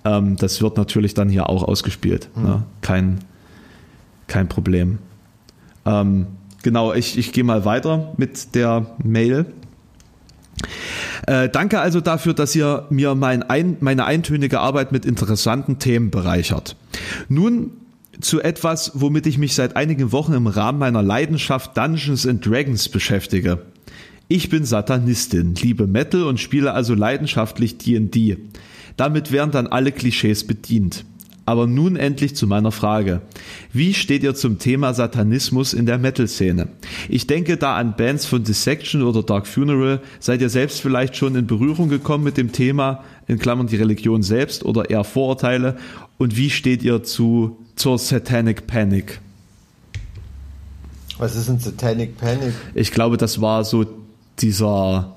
[0.04, 2.28] Ähm, das wird natürlich dann hier auch ausgespielt.
[2.34, 2.42] Mhm.
[2.42, 2.62] Ne?
[2.82, 3.20] Kein,
[4.30, 4.98] kein Problem.
[5.84, 6.26] Ähm,
[6.62, 9.44] genau, ich, ich gehe mal weiter mit der Mail.
[11.26, 16.10] Äh, danke also dafür, dass ihr mir mein ein, meine eintönige Arbeit mit interessanten Themen
[16.10, 16.76] bereichert.
[17.28, 17.72] Nun
[18.20, 22.88] zu etwas, womit ich mich seit einigen Wochen im Rahmen meiner Leidenschaft Dungeons and Dragons
[22.88, 23.62] beschäftige.
[24.28, 28.38] Ich bin Satanistin, liebe Metal und spiele also leidenschaftlich D&D.
[28.96, 31.04] Damit wären dann alle Klischees bedient.
[31.46, 33.22] Aber nun endlich zu meiner Frage.
[33.72, 36.68] Wie steht ihr zum Thema Satanismus in der Metal-Szene?
[37.08, 40.00] Ich denke da an Bands von Dissection oder Dark Funeral.
[40.20, 44.22] Seid ihr selbst vielleicht schon in Berührung gekommen mit dem Thema, in Klammern die Religion
[44.22, 45.76] selbst oder eher Vorurteile?
[46.18, 49.20] Und wie steht ihr zu zur Satanic Panic.
[51.16, 52.52] Was ist ein Satanic Panic?
[52.74, 53.86] Ich glaube, das war so
[54.38, 55.16] dieser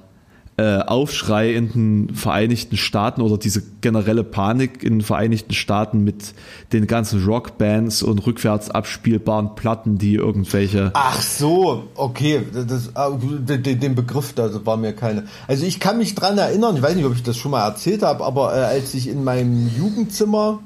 [0.58, 6.34] äh, Aufschrei in den Vereinigten Staaten oder diese generelle Panik in den Vereinigten Staaten mit
[6.74, 10.92] den ganzen Rockbands und rückwärts abspielbaren Platten, die irgendwelche.
[10.94, 15.26] Ach so, okay, das, ah, den Begriff da war mir keine.
[15.48, 18.04] Also ich kann mich dran erinnern, ich weiß nicht, ob ich das schon mal erzählt
[18.04, 20.60] habe, aber äh, als ich in meinem Jugendzimmer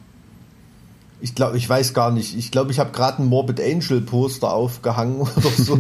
[1.20, 2.38] ich glaube, ich weiß gar nicht.
[2.38, 5.80] Ich glaube, ich habe gerade ein Morbid Angel Poster aufgehangen oder so.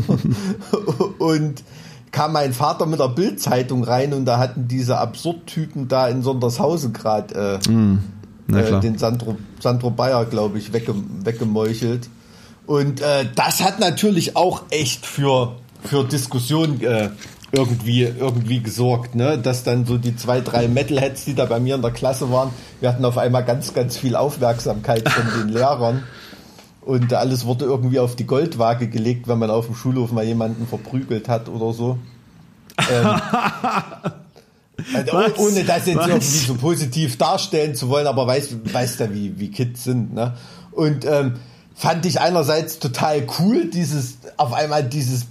[1.19, 1.63] und
[2.17, 6.91] kam mein Vater mit der Bildzeitung rein und da hatten diese Absurdtypen da in Sondershausen
[6.91, 7.99] gerade äh, mm,
[8.51, 12.09] äh, den Sandro, Sandro Bayer, glaube ich, wegge, weggemeuchelt.
[12.65, 17.11] Und äh, das hat natürlich auch echt für, für Diskussionen äh,
[17.51, 19.37] irgendwie, irgendwie gesorgt, ne?
[19.37, 22.49] Dass dann so die zwei, drei Metalheads, die da bei mir in der Klasse waren,
[22.79, 26.03] wir hatten auf einmal ganz, ganz viel Aufmerksamkeit von den Lehrern.
[26.87, 30.65] Und alles wurde irgendwie auf die Goldwaage gelegt, wenn man auf dem Schulhof mal jemanden
[30.65, 31.97] verprügelt hat oder so.
[32.89, 33.07] ähm,
[34.95, 36.07] also, ohne das jetzt Was?
[36.07, 40.35] irgendwie so positiv darstellen zu wollen, aber weißt, weißt ja, wie, wie Kids sind, ne?
[40.71, 41.33] Und ähm,
[41.75, 45.25] fand ich einerseits total cool, dieses, auf einmal dieses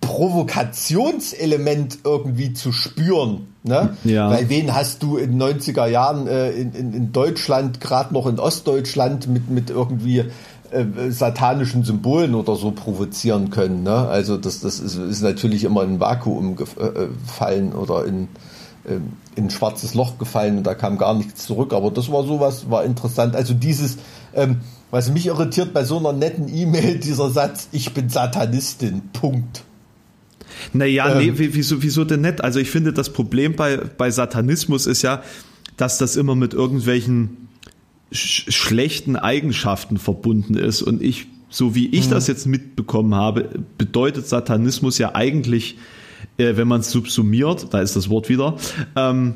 [0.00, 3.46] Provokationselement irgendwie zu spüren.
[3.62, 3.96] Ne?
[4.04, 4.30] Ja.
[4.30, 8.38] Weil wen hast du in 90er Jahren äh, in, in, in Deutschland, gerade noch in
[8.40, 10.24] Ostdeutschland, mit, mit irgendwie
[10.70, 13.82] äh, satanischen Symbolen oder so provozieren können.
[13.82, 13.90] Ne?
[13.90, 18.28] Also das, das ist, ist natürlich immer in ein Vakuum gefallen äh, oder in,
[18.88, 21.72] ähm, in ein schwarzes Loch gefallen und da kam gar nichts zurück.
[21.72, 23.34] Aber das war sowas, war interessant.
[23.34, 23.98] Also dieses,
[24.34, 24.60] ähm,
[24.90, 29.64] was mich irritiert bei so einer netten E-Mail, dieser Satz, ich bin Satanistin, Punkt.
[30.72, 32.42] Naja, ähm, nee, wieso, wieso denn nicht?
[32.42, 35.22] Also ich finde, das Problem bei, bei Satanismus ist ja,
[35.76, 37.47] dass das immer mit irgendwelchen
[38.12, 40.82] sch schlechten Eigenschaften verbunden ist.
[40.82, 42.10] Und ich, so wie ich mhm.
[42.10, 45.76] das jetzt mitbekommen habe, bedeutet Satanismus ja eigentlich,
[46.36, 48.56] äh, wenn man es subsumiert, da ist das Wort wieder,
[48.96, 49.34] ähm,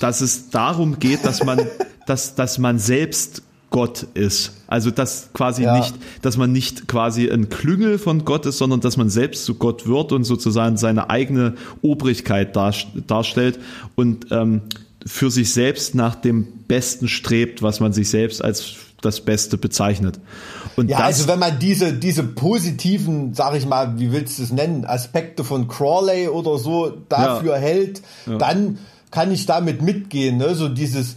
[0.00, 1.60] dass es darum geht, dass man,
[2.06, 4.64] dass, dass man selbst Gott ist.
[4.66, 5.76] Also dass quasi ja.
[5.76, 9.56] nicht, dass man nicht quasi ein Klüngel von Gott ist, sondern dass man selbst zu
[9.56, 13.58] Gott wird und sozusagen seine eigene Obrigkeit darstellt
[13.94, 14.62] und ähm,
[15.08, 20.20] für sich selbst nach dem Besten strebt, was man sich selbst als das Beste bezeichnet.
[20.76, 24.52] Und ja, also wenn man diese, diese positiven, sag ich mal, wie willst du es
[24.52, 27.58] nennen, Aspekte von Crawley oder so dafür ja.
[27.58, 28.38] hält, ja.
[28.38, 28.78] dann
[29.10, 30.54] kann ich damit mitgehen, ne?
[30.54, 31.16] So dieses,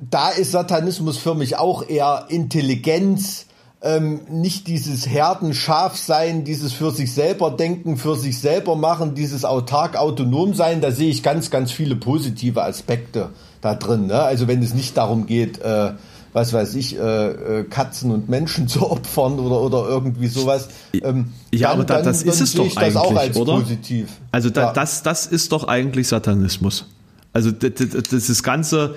[0.00, 3.46] da ist Satanismus für mich auch eher Intelligenz
[3.82, 9.44] ähm, nicht dieses Herdenschaf sein, dieses für sich selber denken, für sich selber machen, dieses
[9.44, 13.30] autark autonom sein, da sehe ich ganz, ganz viele positive Aspekte
[13.62, 14.06] da drin.
[14.06, 14.20] Ne?
[14.20, 15.92] Also wenn es nicht darum geht, äh,
[16.32, 20.68] was weiß ich, äh, äh, Katzen und Menschen zu opfern oder, oder irgendwie sowas.
[20.92, 23.54] Ähm, ja, dann, aber da, das ist es doch eigentlich, auch als oder?
[23.54, 24.08] Positiv.
[24.30, 24.72] Also da, ja.
[24.72, 26.86] das, das ist doch eigentlich Satanismus.
[27.32, 28.94] Also das, das, das ganze,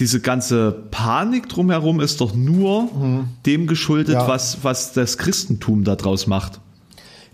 [0.00, 3.28] diese ganze Panik drumherum ist doch nur mhm.
[3.46, 4.28] dem geschuldet, ja.
[4.28, 6.60] was, was das Christentum daraus macht.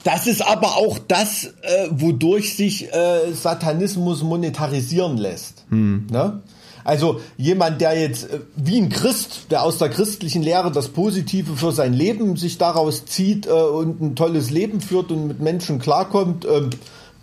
[0.05, 5.65] Das ist aber auch das, äh, wodurch sich äh, Satanismus monetarisieren lässt.
[5.71, 6.07] Mhm.
[6.11, 6.43] Ne?
[6.85, 11.57] Also jemand, der jetzt äh, wie ein Christ, der aus der christlichen Lehre das Positive
[11.57, 15.79] für sein Leben sich daraus zieht äh, und ein tolles Leben führt und mit Menschen
[15.79, 16.63] klarkommt, äh,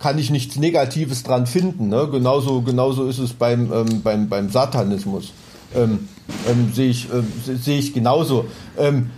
[0.00, 1.88] kann ich nichts Negatives dran finden.
[1.88, 2.08] Ne?
[2.10, 5.32] Genauso, genauso ist es beim, ähm, beim, beim Satanismus.
[5.74, 6.08] Ähm,
[6.48, 7.22] ähm, Sehe ich, äh,
[7.56, 8.46] seh ich genauso.
[8.78, 9.10] Ähm,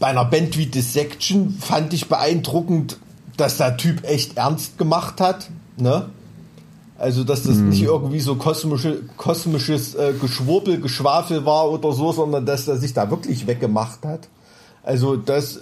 [0.00, 2.98] bei einer Band wie Dissection fand ich beeindruckend,
[3.36, 5.50] dass der Typ echt ernst gemacht hat.
[5.76, 6.10] Ne?
[6.98, 7.70] Also, dass das mhm.
[7.70, 12.92] nicht irgendwie so kosmische, kosmisches äh, Geschwurbel, Geschwafel war oder so, sondern dass er sich
[12.92, 14.28] da wirklich weggemacht hat.
[14.82, 15.58] Also, das,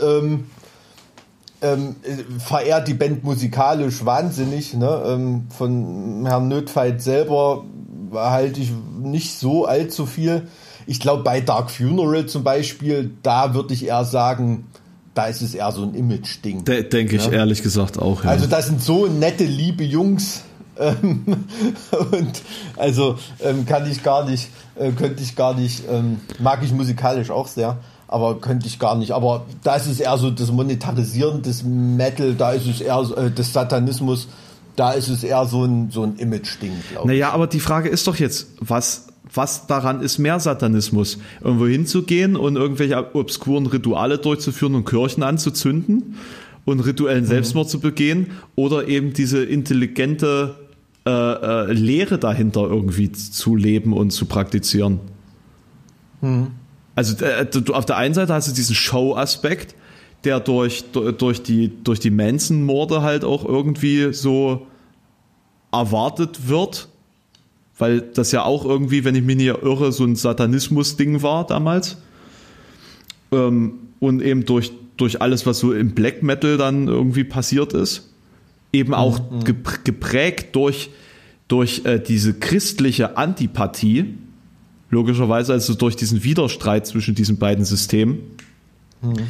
[1.63, 1.97] ähm,
[2.39, 4.75] verehrt die Band musikalisch wahnsinnig.
[4.75, 5.03] Ne?
[5.07, 7.65] Ähm, von Herrn Nödfeit selber
[8.13, 10.49] halte ich nicht so allzu viel.
[10.87, 14.67] Ich glaube, bei Dark Funeral zum Beispiel, da würde ich eher sagen,
[15.15, 16.65] da ist es eher so ein Image-Ding.
[16.65, 18.25] De Denke ich ehrlich gesagt auch.
[18.25, 18.31] Ja.
[18.31, 20.43] Also das sind so nette, liebe Jungs.
[20.79, 21.25] Ähm,
[22.13, 22.43] und
[22.77, 27.31] also ähm, kann ich gar nicht, äh, könnte ich gar nicht, ähm, mag ich musikalisch
[27.31, 27.79] auch sehr
[28.13, 29.13] aber könnte ich gar nicht.
[29.13, 33.31] Aber da ist es eher so das Monetarisieren des Metal, da ist es eher äh,
[33.31, 34.29] des Satanismus,
[34.77, 37.19] da ist es eher so ein, so ein Image-Ding, glaube ich.
[37.19, 41.19] Naja, aber die Frage ist doch jetzt, was, was daran ist mehr Satanismus?
[41.41, 46.17] Irgendwo hinzugehen und irgendwelche obskuren Rituale durchzuführen und Kirchen anzuzünden
[46.65, 47.29] und rituellen mhm.
[47.29, 50.55] Selbstmord zu begehen oder eben diese intelligente
[51.05, 55.01] äh, äh, Lehre dahinter irgendwie zu leben und zu praktizieren?
[56.21, 56.53] Mhm.
[56.95, 59.74] Also äh, du, auf der einen Seite hast du diesen Show-Aspekt,
[60.24, 64.66] der durch, durch die, durch die Manson-Morde halt auch irgendwie so
[65.72, 66.88] erwartet wird,
[67.78, 71.97] weil das ja auch irgendwie, wenn ich mich nicht irre, so ein Satanismus-Ding war damals.
[73.32, 78.11] Ähm, und eben durch, durch alles, was so im Black Metal dann irgendwie passiert ist,
[78.72, 79.45] eben auch mhm.
[79.84, 80.90] geprägt durch,
[81.49, 84.14] durch äh, diese christliche Antipathie,
[84.93, 88.20] logischerweise, also durch diesen Widerstreit zwischen diesen beiden Systemen.
[89.01, 89.26] Mhm.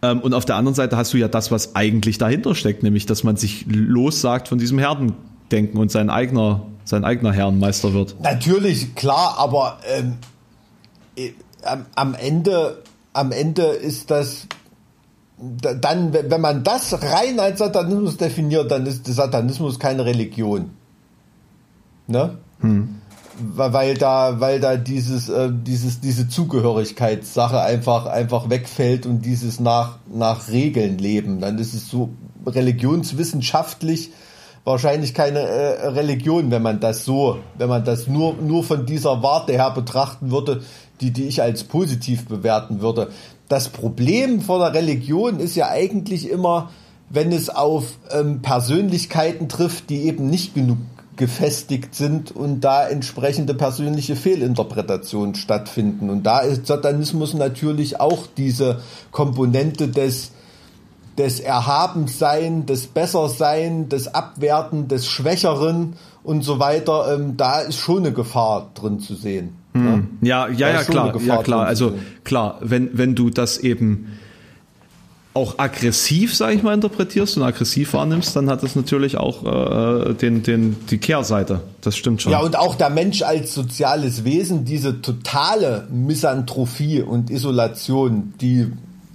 [0.00, 3.06] Ähm, und auf der anderen Seite hast du ja das, was eigentlich dahinter steckt, nämlich,
[3.06, 8.16] dass man sich lossagt von diesem Herdendenken und sein eigener, sein eigener Herrenmeister wird.
[8.20, 10.14] Natürlich, klar, aber ähm,
[11.14, 11.32] äh,
[11.94, 12.82] am Ende,
[13.12, 14.46] am Ende ist das
[15.38, 20.70] dann, wenn man das rein als Satanismus definiert, dann ist der Satanismus keine Religion.
[22.06, 22.38] Ne?
[22.60, 23.01] Hm
[23.38, 29.98] weil da, weil da dieses, äh, dieses, diese Zugehörigkeitssache einfach, einfach wegfällt und dieses nach,
[30.12, 31.40] nach Regeln leben.
[31.40, 32.10] Dann ist es so
[32.46, 34.10] religionswissenschaftlich
[34.64, 39.22] wahrscheinlich keine äh, Religion, wenn man das so, wenn man das nur, nur von dieser
[39.22, 40.62] Warte her betrachten würde,
[41.00, 43.10] die, die ich als positiv bewerten würde.
[43.48, 46.70] Das Problem von der Religion ist ja eigentlich immer,
[47.10, 50.78] wenn es auf ähm, Persönlichkeiten trifft, die eben nicht genug
[51.16, 56.08] gefestigt sind und da entsprechende persönliche Fehlinterpretationen stattfinden.
[56.08, 60.32] Und da ist Satanismus natürlich auch diese Komponente des,
[61.18, 67.14] des Erhabensein, des Bessersein, des Abwerten, des Schwächeren und so weiter.
[67.14, 69.56] Ähm, da ist schon eine Gefahr drin zu sehen.
[69.72, 69.84] Hm.
[69.84, 70.06] Ne?
[70.22, 71.66] Ja, ja, ja, klar, ja, klar.
[71.66, 71.92] Also
[72.24, 74.18] klar, wenn, wenn du das eben
[75.34, 80.14] auch aggressiv, sage ich mal, interpretierst und aggressiv wahrnimmst, dann hat das natürlich auch äh,
[80.14, 81.60] den, den, die Kehrseite.
[81.80, 82.32] Das stimmt schon.
[82.32, 88.70] Ja, und auch der Mensch als soziales Wesen, diese totale Misanthropie und Isolation, die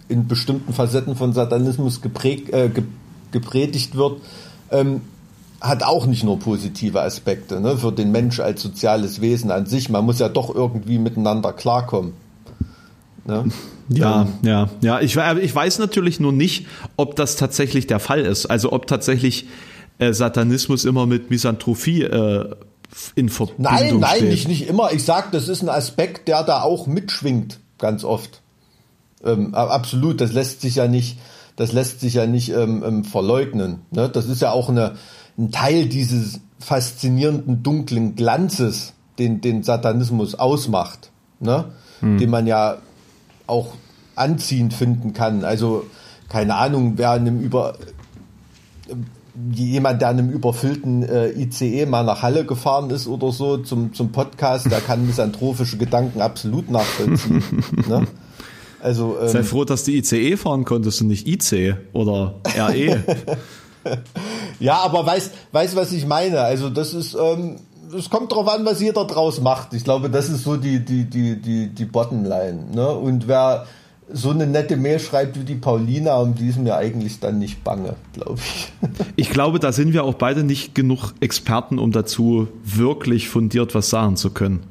[0.09, 2.71] in bestimmten Facetten von Satanismus geprägt, äh,
[3.31, 4.21] gepredigt wird,
[4.71, 5.01] ähm,
[5.61, 9.89] hat auch nicht nur positive Aspekte ne, für den Mensch als soziales Wesen an sich.
[9.89, 12.13] Man muss ja doch irgendwie miteinander klarkommen.
[13.27, 13.45] Ne?
[13.89, 14.99] Ja, ähm, ja, ja.
[15.01, 16.65] Ich, ich weiß natürlich nur nicht,
[16.95, 18.45] ob das tatsächlich der Fall ist.
[18.45, 19.47] Also ob tatsächlich
[19.99, 22.55] äh, Satanismus immer mit Misanthropie äh,
[23.15, 24.29] in Verbindung nein, nein, steht.
[24.29, 24.91] nicht, nicht immer.
[24.93, 28.41] Ich sag, das ist ein Aspekt, der da auch mitschwingt, ganz oft.
[29.23, 31.19] Ähm, absolut, das lässt sich ja nicht,
[31.55, 33.81] das lässt sich ja nicht ähm, ähm, verleugnen.
[33.91, 34.09] Ne?
[34.09, 34.95] Das ist ja auch eine,
[35.37, 41.65] ein Teil dieses faszinierenden dunklen Glanzes, den den Satanismus ausmacht, ne?
[41.99, 42.19] Hm.
[42.19, 42.77] den man ja
[43.47, 43.73] auch
[44.15, 45.43] anziehend finden kann.
[45.43, 45.85] Also
[46.29, 47.75] keine Ahnung, wer in einem über
[49.51, 53.93] jemand, der in einem überfüllten äh, ICE mal nach Halle gefahren ist oder so zum,
[53.93, 57.43] zum Podcast, der kann misanthropische Gedanken absolut nachvollziehen.
[57.87, 58.07] ne?
[58.81, 63.03] Also, ähm, Sei froh, dass du ICE fahren konntest und nicht IC oder RE.
[64.59, 66.41] ja, aber weißt, weißt was ich meine?
[66.41, 67.57] Also das ist, ähm,
[67.95, 69.73] es kommt drauf an, was jeder draus macht.
[69.73, 72.65] Ich glaube, das ist so die, die, die, die, die Bottomline.
[72.73, 72.89] Ne?
[72.89, 73.65] Und wer
[74.11, 77.63] so eine nette Mail schreibt wie die Paulina, um die ist mir eigentlich dann nicht
[77.63, 78.71] bange, glaube ich.
[79.15, 83.89] Ich glaube, da sind wir auch beide nicht genug Experten, um dazu wirklich fundiert was
[83.89, 84.61] sagen zu können.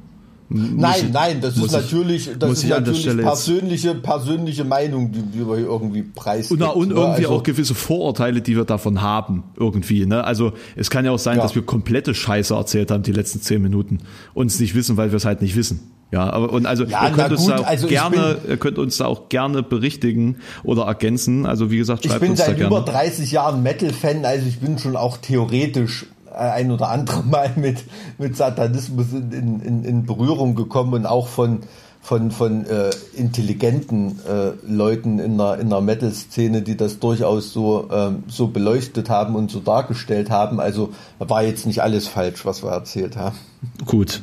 [0.48, 6.02] Nein, nein, das ist natürlich, das ist natürlich persönliche, persönliche Meinung, die, die wir irgendwie
[6.02, 6.62] preisgeben.
[6.62, 6.94] Und, und ne?
[6.94, 10.06] irgendwie also, auch gewisse Vorurteile, die wir davon haben, irgendwie.
[10.06, 10.22] Ne?
[10.22, 11.42] Also es kann ja auch sein, ja.
[11.42, 13.98] dass wir komplette Scheiße erzählt haben die letzten zehn Minuten
[14.34, 15.92] und es nicht wissen, weil wir es halt nicht wissen.
[16.12, 18.96] Ja, aber und also ja, ihr könnt uns da auch also gerne, ihr könnt uns
[18.98, 21.46] da auch gerne berichtigen oder ergänzen.
[21.46, 22.52] Also wie gesagt, schreibt uns da gerne.
[22.52, 26.06] Ich bin seit über 30 Jahren Metal-Fan, also ich bin schon auch theoretisch
[26.36, 27.84] ein oder andere Mal mit,
[28.18, 31.60] mit Satanismus in, in, in Berührung gekommen und auch von,
[32.00, 37.88] von, von äh, intelligenten äh, Leuten in der, in der Metal-Szene, die das durchaus so,
[37.90, 40.60] ähm, so beleuchtet haben und so dargestellt haben.
[40.60, 43.36] Also war jetzt nicht alles falsch, was wir erzählt haben.
[43.84, 44.22] Gut.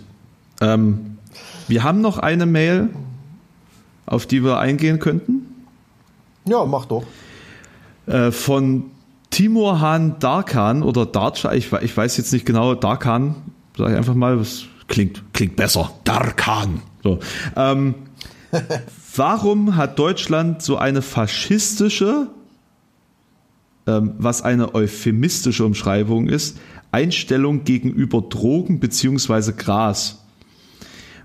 [0.62, 1.18] Ähm,
[1.68, 2.90] wir haben noch eine Mail,
[4.06, 5.66] auf die wir eingehen könnten.
[6.46, 7.04] Ja, mach doch.
[8.06, 8.92] Äh, von
[9.34, 13.34] Timur Han Darkan oder Darcha, ich, ich weiß jetzt nicht genau, Darkan,
[13.76, 15.92] sage ich einfach mal, das klingt, klingt besser.
[16.04, 16.84] Darkan.
[17.02, 17.18] So.
[17.56, 17.96] Ähm,
[19.16, 22.28] warum hat Deutschland so eine faschistische,
[23.88, 26.60] ähm, was eine euphemistische Umschreibung ist,
[26.92, 30.24] Einstellung gegenüber Drogen beziehungsweise Gras?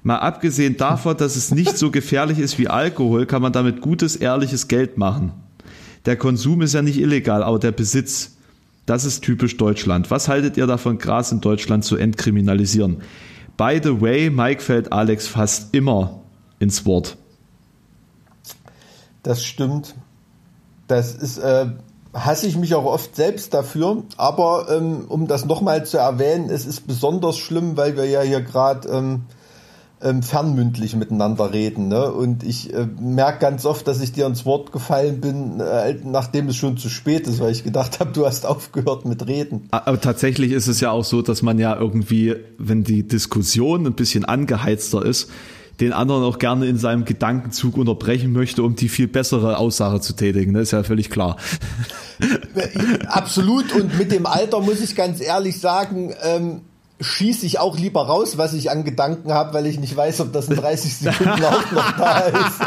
[0.02, 4.16] Mal abgesehen davon, dass es nicht so gefährlich ist wie Alkohol, kann man damit gutes,
[4.16, 5.32] ehrliches Geld machen
[6.08, 8.38] der Konsum ist ja nicht illegal, aber der Besitz,
[8.86, 10.10] das ist typisch Deutschland.
[10.10, 13.02] Was haltet ihr davon, Gras in Deutschland zu entkriminalisieren?
[13.58, 16.22] By the way, Mike fällt Alex fast immer
[16.60, 17.18] ins Wort.
[19.22, 19.96] Das stimmt.
[20.86, 21.66] Das ist, äh,
[22.14, 24.04] hasse ich mich auch oft selbst dafür.
[24.16, 28.40] Aber ähm, um das nochmal zu erwähnen, es ist besonders schlimm, weil wir ja hier
[28.40, 29.24] gerade ähm,
[30.02, 31.88] ähm, fernmündlich miteinander reden.
[31.88, 32.12] Ne?
[32.12, 36.48] Und ich äh, merke ganz oft, dass ich dir ins Wort gefallen bin, äh, nachdem
[36.48, 39.68] es schon zu spät ist, weil ich gedacht habe, du hast aufgehört mit Reden.
[39.70, 43.94] Aber tatsächlich ist es ja auch so, dass man ja irgendwie, wenn die Diskussion ein
[43.94, 45.30] bisschen angeheizter ist,
[45.80, 50.14] den anderen auch gerne in seinem Gedankenzug unterbrechen möchte, um die viel bessere Aussage zu
[50.14, 50.54] tätigen.
[50.54, 51.36] Das ist ja völlig klar.
[53.06, 53.72] Absolut.
[53.72, 56.62] Und mit dem Alter muss ich ganz ehrlich sagen, ähm,
[57.00, 60.32] schieße ich auch lieber raus, was ich an Gedanken habe, weil ich nicht weiß, ob
[60.32, 62.60] das in 30 Sekunden auch noch da ist.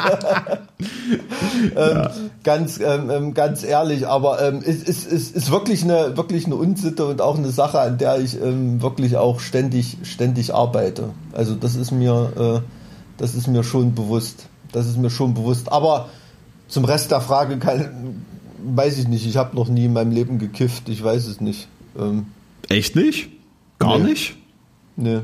[1.76, 2.12] ähm, ja.
[2.44, 6.56] Ganz, ähm, ähm, ganz ehrlich, aber ähm, es, es, es ist wirklich eine, wirklich eine
[6.56, 11.10] Unsitte und auch eine Sache, an der ich ähm, wirklich auch ständig, ständig arbeite.
[11.34, 12.68] Also das ist mir, äh,
[13.18, 14.46] das ist mir schon bewusst.
[14.72, 15.70] Das ist mir schon bewusst.
[15.72, 16.08] Aber
[16.70, 18.24] zum Rest der Frage kann,
[18.64, 19.26] weiß ich nicht.
[19.28, 20.88] Ich habe noch nie in meinem Leben gekifft.
[20.88, 21.68] Ich weiß es nicht.
[22.00, 22.28] Ähm,
[22.70, 23.30] Echt nicht?
[23.82, 24.10] Gar nee.
[24.10, 24.36] nicht?
[24.96, 25.20] Nee.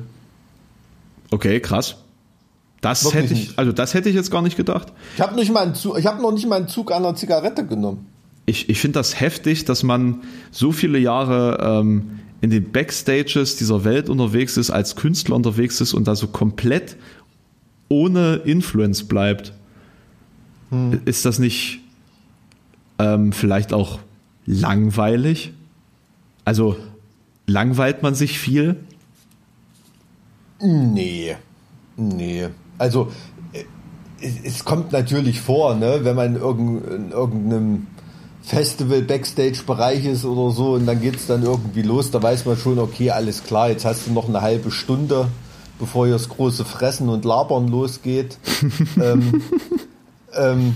[1.32, 1.98] Okay, krass.
[2.82, 4.94] Das Wirklich hätte ich, also das hätte ich jetzt gar nicht gedacht.
[5.16, 5.36] Ich habe
[6.06, 8.08] habe noch nicht mal einen Zug an einer Zigarette genommen.
[8.46, 13.84] Ich, ich finde das heftig, dass man so viele Jahre ähm, in den Backstages dieser
[13.84, 16.96] Welt unterwegs ist, als Künstler unterwegs ist und da so komplett
[17.90, 19.54] ohne Influence bleibt.
[20.70, 21.02] Hm.
[21.06, 21.80] Ist das nicht
[23.00, 24.00] ähm, vielleicht auch
[24.46, 25.52] langweilig?
[26.46, 26.78] Also
[27.48, 28.76] Langweilt man sich viel?
[30.62, 31.36] Nee.
[31.96, 32.50] Nee.
[32.78, 33.12] Also,
[33.54, 33.64] äh,
[34.22, 37.88] es, kommt natürlich vor, ne, wenn man in irgendeinem
[38.44, 42.58] Festival Backstage-Bereich ist oder so und dann geht es dann irgendwie los, da weiß man
[42.58, 45.28] schon, okay, alles klar, jetzt hast du noch eine halbe Stunde,
[45.80, 48.38] bevor hier das große Fressen und Labern losgeht.
[49.02, 49.42] ähm,
[50.34, 50.76] ähm,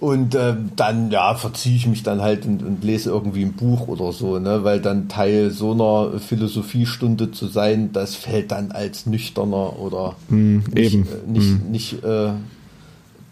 [0.00, 3.88] und äh, dann, ja, verziehe ich mich dann halt und, und, lese irgendwie ein Buch
[3.88, 4.62] oder so, ne?
[4.62, 10.58] Weil dann Teil so einer Philosophiestunde zu sein, das fällt dann als nüchterner oder mm,
[10.72, 11.02] nicht, eben.
[11.02, 11.70] Äh, nicht, mm.
[11.70, 12.30] nicht äh,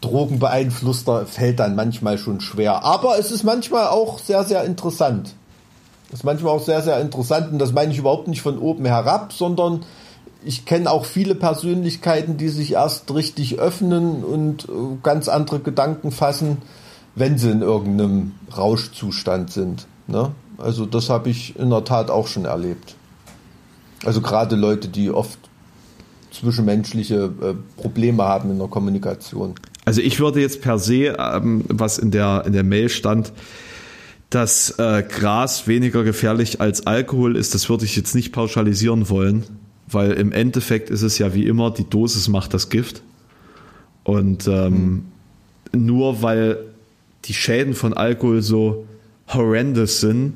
[0.00, 2.84] Drogenbeeinflusster fällt dann manchmal schon schwer.
[2.84, 5.34] Aber es ist manchmal auch sehr, sehr interessant.
[6.08, 8.84] Es ist manchmal auch sehr, sehr interessant und das meine ich überhaupt nicht von oben
[8.84, 9.80] herab, sondern
[10.46, 14.72] ich kenne auch viele Persönlichkeiten, die sich erst richtig öffnen und äh,
[15.02, 16.58] ganz andere Gedanken fassen,
[17.16, 19.88] wenn sie in irgendeinem Rauschzustand sind.
[20.06, 20.30] Ne?
[20.56, 22.94] Also das habe ich in der Tat auch schon erlebt.
[24.04, 25.38] Also gerade Leute, die oft
[26.30, 29.56] zwischenmenschliche äh, Probleme haben in der Kommunikation.
[29.84, 33.32] Also ich würde jetzt per se, ähm, was in der, in der Mail stand,
[34.30, 39.44] dass äh, Gras weniger gefährlich als Alkohol ist, das würde ich jetzt nicht pauschalisieren wollen,
[39.86, 43.02] weil im Endeffekt ist es ja wie immer, die Dosis macht das Gift.
[44.04, 45.04] Und ähm,
[45.72, 45.86] mhm.
[45.86, 46.58] nur weil
[47.24, 48.86] die Schäden von Alkohol so
[49.28, 50.34] horrendous sind,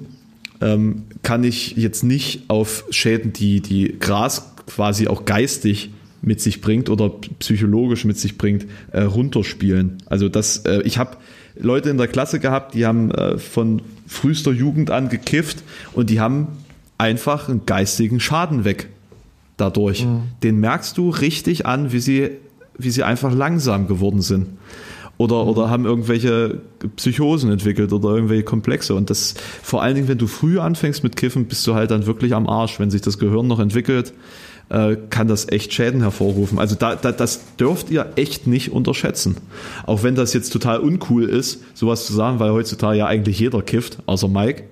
[0.60, 5.90] ähm, kann ich jetzt nicht auf Schäden, die die Gras quasi auch geistig
[6.22, 9.98] mit sich bringt oder psychologisch mit sich bringt, äh, runterspielen.
[10.06, 11.16] Also das, äh, ich habe
[11.58, 16.20] Leute in der Klasse gehabt, die haben äh, von frühester Jugend an gekifft und die
[16.20, 16.48] haben
[16.98, 18.88] einfach einen geistigen Schaden weg
[19.60, 20.04] dadurch.
[20.04, 20.22] Mhm.
[20.42, 22.30] Den merkst du richtig an, wie sie,
[22.78, 24.46] wie sie einfach langsam geworden sind.
[25.18, 25.50] Oder, mhm.
[25.50, 26.60] oder haben irgendwelche
[26.96, 28.94] Psychosen entwickelt oder irgendwelche Komplexe.
[28.94, 32.06] Und das, vor allen Dingen, wenn du früh anfängst mit Kiffen, bist du halt dann
[32.06, 34.14] wirklich am Arsch, wenn sich das Gehirn noch entwickelt
[34.70, 36.58] äh, kann das echt Schäden hervorrufen.
[36.58, 39.36] Also da, da, das dürft ihr echt nicht unterschätzen.
[39.84, 43.62] Auch wenn das jetzt total uncool ist, sowas zu sagen, weil heutzutage ja eigentlich jeder
[43.62, 44.64] kifft, außer Mike.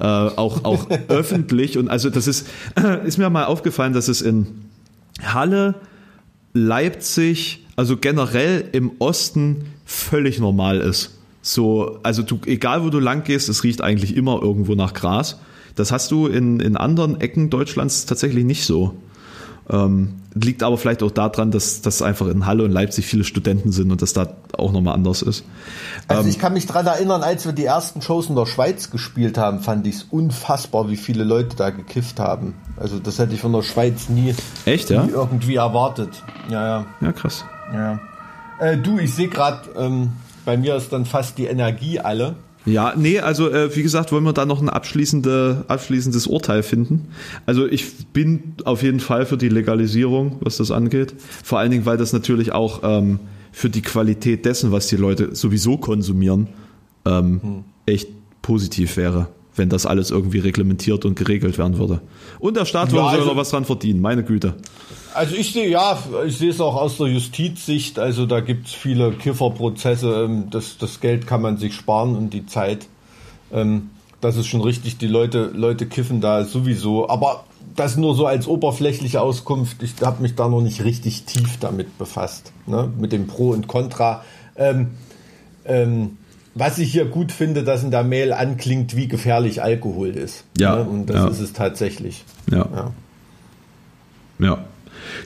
[0.00, 1.76] Äh, auch auch öffentlich.
[1.76, 2.48] Und also das ist,
[3.04, 4.46] ist mir mal aufgefallen, dass es in
[5.22, 5.74] Halle,
[6.54, 11.18] Leipzig, also generell im Osten völlig normal ist.
[11.42, 15.38] So, also du, egal wo du lang gehst, es riecht eigentlich immer irgendwo nach Gras.
[15.74, 18.94] Das hast du in, in anderen Ecken Deutschlands tatsächlich nicht so.
[19.70, 23.72] Ähm, liegt aber vielleicht auch daran, dass, dass einfach in Halle und Leipzig viele Studenten
[23.72, 25.44] sind und das da auch nochmal anders ist.
[26.08, 28.90] Also ähm, ich kann mich dran erinnern, als wir die ersten Shows in der Schweiz
[28.90, 32.54] gespielt haben, fand ich es unfassbar, wie viele Leute da gekifft haben.
[32.76, 35.04] Also das hätte ich von der Schweiz nie, Echt, ja?
[35.04, 36.22] nie irgendwie erwartet.
[36.48, 36.86] Ja, ja.
[37.00, 37.44] Ja, krass.
[37.72, 38.00] Ja.
[38.58, 40.12] Äh, du, ich sehe gerade, ähm,
[40.44, 42.34] bei mir ist dann fast die Energie alle.
[42.66, 47.08] Ja, nee, also äh, wie gesagt, wollen wir da noch ein abschließende, abschließendes Urteil finden.
[47.46, 51.14] Also ich bin auf jeden Fall für die Legalisierung, was das angeht.
[51.42, 53.18] Vor allen Dingen, weil das natürlich auch ähm,
[53.50, 56.48] für die Qualität dessen, was die Leute sowieso konsumieren,
[57.06, 57.64] ähm, hm.
[57.86, 58.08] echt
[58.42, 62.00] positiv wäre, wenn das alles irgendwie reglementiert und geregelt werden würde.
[62.38, 64.54] Und der Staat würde ja, also, noch was dran verdienen, meine Güte.
[65.12, 67.98] Also ich sehe, ja, ich sehe es auch aus der Justizsicht.
[67.98, 70.24] Also da gibt es viele Kifferprozesse.
[70.24, 72.86] Ähm, das, das Geld kann man sich sparen und die Zeit.
[73.52, 73.90] Ähm,
[74.20, 74.98] das ist schon richtig.
[74.98, 77.08] Die Leute, Leute kiffen da sowieso.
[77.08, 77.44] Aber
[77.74, 79.82] das nur so als oberflächliche Auskunft.
[79.82, 82.52] Ich habe mich da noch nicht richtig tief damit befasst.
[82.66, 82.90] Ne?
[82.98, 84.24] Mit dem Pro und Contra.
[84.56, 84.92] Ähm,
[85.64, 86.18] ähm,
[86.54, 90.44] was ich hier gut finde, dass in der Mail anklingt, wie gefährlich Alkohol ist.
[90.58, 90.76] Ja.
[90.76, 90.84] Ne?
[90.84, 91.28] Und das ja.
[91.28, 92.24] ist es tatsächlich.
[92.50, 92.66] Ja.
[92.74, 92.92] ja.
[94.38, 94.64] ja.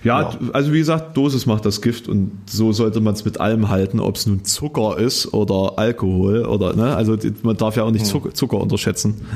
[0.02, 3.68] Ja, also wie gesagt, Dosis macht das Gift und so sollte man es mit allem
[3.68, 7.90] halten, ob es nun Zucker ist oder Alkohol oder ne, also man darf ja auch
[7.90, 8.10] nicht hm.
[8.10, 9.26] Zucker, Zucker unterschätzen.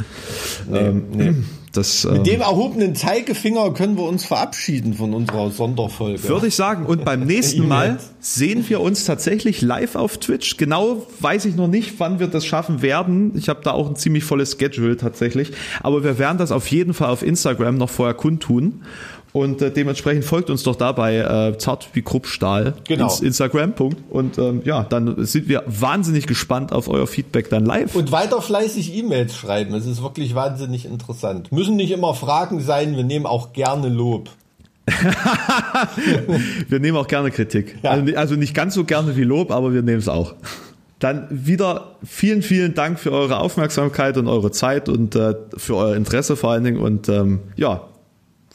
[0.70, 1.34] Nee, ähm, nee.
[1.79, 6.29] Das, mit ähm, dem erhobenen Zeigefinger können wir uns verabschieden von unserer Sonderfolge.
[6.29, 6.87] Würde ich sagen.
[6.87, 10.57] Und beim nächsten Mal sehen wir uns tatsächlich live auf Twitch.
[10.57, 13.33] Genau weiß ich noch nicht, wann wir das schaffen werden.
[13.37, 15.53] Ich habe da auch ein ziemlich volles Schedule tatsächlich.
[15.81, 18.83] Aber wir werden das auf jeden Fall auf Instagram noch vorher kundtun.
[19.39, 23.05] Und äh, dementsprechend folgt uns doch dabei äh, zart wie Kruppstahl genau.
[23.05, 23.72] ins Instagram.
[23.72, 23.99] Punkt.
[24.11, 27.95] Und ähm, ja, dann sind wir wahnsinnig gespannt auf euer Feedback dann live.
[27.95, 29.74] Und weiter fleißig E-Mails schreiben.
[29.74, 31.53] Es ist wirklich wahnsinnig interessant.
[31.53, 34.28] Müssen nicht immer Fragen sein, wir nehmen auch gerne Lob.
[36.68, 37.76] wir nehmen auch gerne Kritik.
[37.84, 37.93] Ja.
[37.93, 40.34] Also, also nicht ganz so gerne wie Lob, aber wir nehmen es auch.
[40.99, 45.95] Dann wieder vielen, vielen Dank für eure Aufmerksamkeit und eure Zeit und äh, für euer
[45.95, 46.80] Interesse vor allen Dingen.
[46.80, 47.82] Und ähm, ja,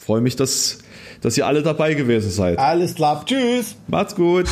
[0.04, 0.78] freue mich, dass,
[1.20, 2.58] dass ihr alle dabei gewesen seid.
[2.58, 3.24] Alles klar.
[3.24, 3.76] Tschüss.
[3.88, 4.46] Macht's gut.